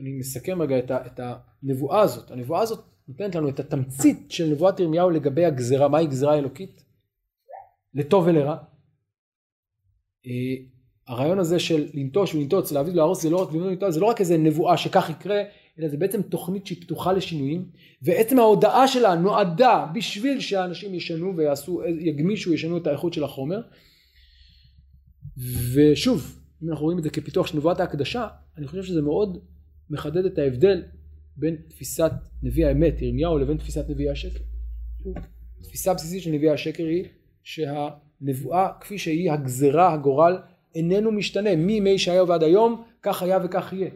[0.00, 1.20] אני מסכם רגע את, ה, את
[1.62, 6.38] הנבואה הזאת, הנבואה הזאת נותנת לנו את התמצית של נבואת ירמיהו לגבי הגזרה, מהי גזרה
[6.38, 6.84] אלוקית?
[7.94, 8.56] לטוב ולרע.
[10.26, 10.56] אה,
[11.08, 14.38] הרעיון הזה של לנטוש ולנטוץ, להביא ולהרוס, זה לא רק לנטוש, זה לא רק איזה
[14.38, 15.42] נבואה שכך יקרה,
[15.78, 17.70] אלא זה בעצם תוכנית שהיא פתוחה לשינויים,
[18.02, 23.60] ועצם ההודעה שלה נועדה בשביל שהאנשים ישנו ויעשו, יגמישו, ישנו את האיכות של החומר.
[25.74, 28.28] ושוב, אם אנחנו רואים את זה כפיתוח של נבואת ההקדשה,
[28.58, 29.38] אני חושב שזה מאוד
[29.90, 30.82] מחדד את ההבדל
[31.36, 32.12] בין תפיסת
[32.42, 34.38] נביא האמת, ירמיהו, לבין תפיסת נביאי השקר.
[35.62, 37.04] תפיסה בסיסית של נביאי השקר היא
[37.42, 40.38] שהנבואה כפי שהיא הגזרה, הגורל,
[40.74, 41.56] איננו משתנה.
[41.56, 43.90] מימי ישעיהו ועד היום, כך היה וכך יהיה.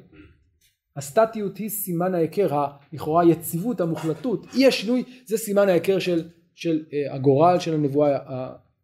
[0.96, 7.14] הסטטיות היא סימן ההיכר, לכאורה היציבות, המוחלטות, אי השינוי, זה סימן ההיכר של, של uh,
[7.14, 8.30] הגורל של הנבואה, uh,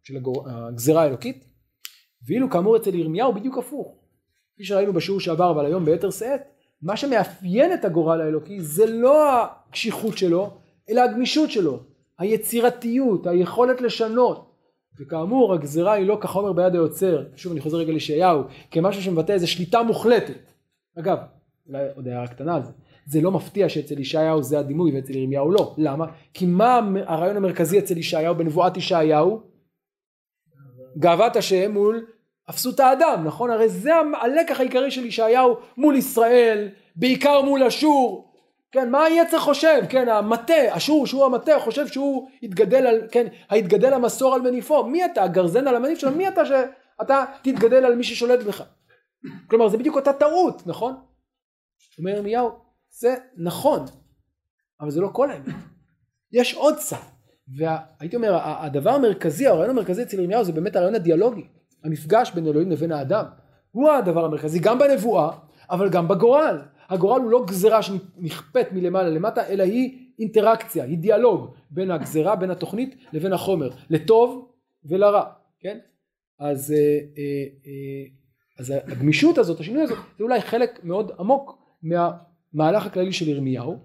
[0.03, 1.45] של הגור, הגזרה האלוקית.
[2.27, 3.95] ואילו כאמור אצל ירמיהו בדיוק הפוך.
[4.53, 6.41] כפי שראינו בשיעור שעבר אבל היום ביתר שאת,
[6.81, 10.49] מה שמאפיין את הגורל האלוקי זה לא הקשיחות שלו,
[10.89, 11.79] אלא הגמישות שלו,
[12.19, 14.51] היצירתיות, היכולת לשנות.
[14.99, 19.47] וכאמור הגזירה היא לא כחומר ביד היוצר, שוב אני חוזר רגע לישעיהו, כמשהו שמבטא איזו
[19.47, 20.51] שליטה מוחלטת.
[20.99, 21.17] אגב,
[21.69, 22.71] אולי עוד הערה קטנה על זה,
[23.05, 26.05] זה לא מפתיע שאצל ישעיהו זה הדימוי ואצל ירמיהו לא, למה?
[26.33, 29.41] כי מה הרעיון המרכזי אצל ישעיהו בנבואת ישעיהו?
[30.97, 32.05] גאוות השם מול
[32.49, 33.51] אפסות האדם, נכון?
[33.51, 33.91] הרי זה
[34.21, 38.33] הלקח העיקרי של ישעיהו מול ישראל, בעיקר מול אשור.
[38.71, 39.81] כן, מה היצר חושב?
[39.89, 44.83] כן, המטה, אשור שהוא המטה, חושב שהוא יתגדל על, כן, היתגדל המסור על מניפו.
[44.83, 45.23] מי אתה?
[45.23, 46.11] הגרזן על המניף שלו?
[46.11, 48.63] מי אתה שאתה תתגדל על מי ששולט בך?
[49.47, 50.95] כלומר, זה בדיוק אותה טעות, נכון?
[51.99, 52.51] אומר ירמיהו,
[52.89, 53.85] זה נכון,
[54.81, 55.55] אבל זה לא כל האמת.
[56.31, 56.97] יש עוד צד.
[57.57, 61.47] והייתי אומר, הדבר המרכזי, הרעיון המרכזי אצל ירמיהו זה באמת הרעיון הדיאלוגי.
[61.83, 63.25] המפגש בין אלוהים לבין האדם.
[63.71, 65.29] הוא הדבר המרכזי, גם בנבואה,
[65.69, 66.61] אבל גם בגורל.
[66.89, 72.51] הגורל הוא לא גזרה שנכפית מלמעלה למטה, אלא היא אינטראקציה, היא דיאלוג בין הגזרה, בין
[72.51, 74.51] התוכנית לבין החומר, לטוב
[74.85, 75.23] ולרע,
[75.59, 75.77] כן?
[76.39, 78.05] אז, אה, אה, אה,
[78.59, 83.77] אז הגמישות הזאת, השינוי הזאת, זה אולי חלק מאוד עמוק מהמהלך הכללי של ירמיהו,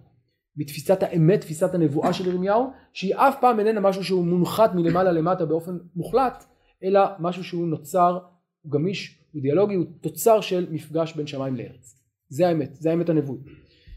[0.56, 5.44] מתפיסת האמת, תפיסת הנבואה של ירמיהו, שהיא אף פעם איננה משהו שהוא מונחת מלמעלה למטה
[5.44, 6.44] באופן מוחלט,
[6.82, 8.18] אלא משהו שהוא נוצר,
[8.62, 11.96] הוא גמיש, הוא דיאלוגי, הוא תוצר של מפגש בין שמיים לארץ.
[12.28, 13.42] זה האמת, זה האמת הנבואית.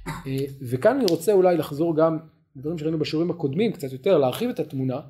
[0.07, 2.17] אה, וכאן אני רוצה אולי לחזור גם
[2.55, 5.01] לדברים שראינו בשיעורים הקודמים קצת יותר, להרחיב את התמונה.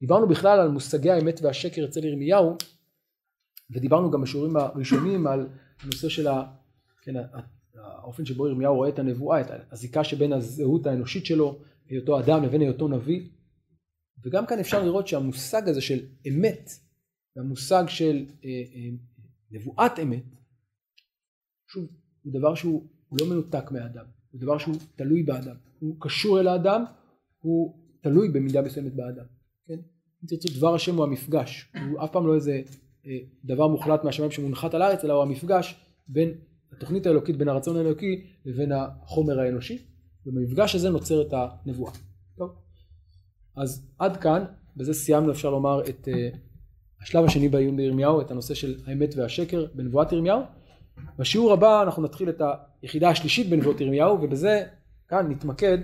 [0.00, 2.56] דיברנו בכלל על מושגי האמת והשקר אצל ירמיהו,
[3.70, 5.46] ודיברנו גם בשיעורים הראשונים על
[5.82, 6.44] הנושא של ה...
[7.02, 7.14] כן,
[7.74, 11.58] האופן שבו ירמיהו רואה את הנבואה, את הזיקה שבין הזהות האנושית שלו,
[11.88, 13.28] היותו אדם לבין היותו נביא.
[14.24, 15.98] וגם כאן אפשר לראות שהמושג הזה של
[16.28, 16.70] אמת,
[17.36, 18.90] והמושג של אה, אה,
[19.50, 20.24] נבואת אמת,
[21.72, 21.84] שוב,
[22.22, 22.88] הוא דבר שהוא
[23.20, 26.84] לא מנותק מהאדם, הוא דבר שהוא תלוי באדם, הוא קשור אל האדם,
[27.38, 29.24] הוא תלוי במידה מסוימת באדם,
[29.66, 29.78] כן?
[30.22, 32.62] אם תרצו דבר השם הוא המפגש, הוא אף פעם לא איזה
[33.06, 36.34] אה, דבר מוחלט מהשמיים שמונחת על הארץ, אלא הוא המפגש בין
[36.72, 39.78] התוכנית האלוקית, בין הרצון האלוקי לבין החומר האנושי,
[40.26, 41.92] ובמפגש הזה נוצרת הנבואה.
[42.36, 42.50] טוב,
[43.56, 44.44] אז עד כאן,
[44.76, 46.08] בזה סיימנו אפשר לומר את
[47.02, 50.40] השלב השני בעיון בירמיהו, את הנושא של האמת והשקר בנבואת ירמיהו.
[51.18, 52.42] בשיעור הבא אנחנו נתחיל את
[52.82, 54.64] היחידה השלישית בנבואות ירמיהו, ובזה
[55.08, 55.78] כאן נתמקד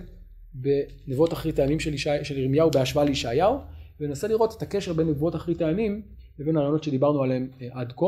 [0.55, 3.59] בנבואות אחרית הימים של, של ירמיהו בהשוואה לישעיהו,
[4.01, 6.03] וננסה לראות את הקשר בין נבואות אחרית הימים
[6.39, 8.07] לבין הרעיונות שדיברנו עליהם אה, עד כה,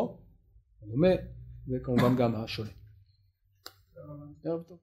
[0.83, 1.09] הדומה
[1.69, 2.71] וכמובן גם השונה.
[4.45, 4.79] ערב טוב.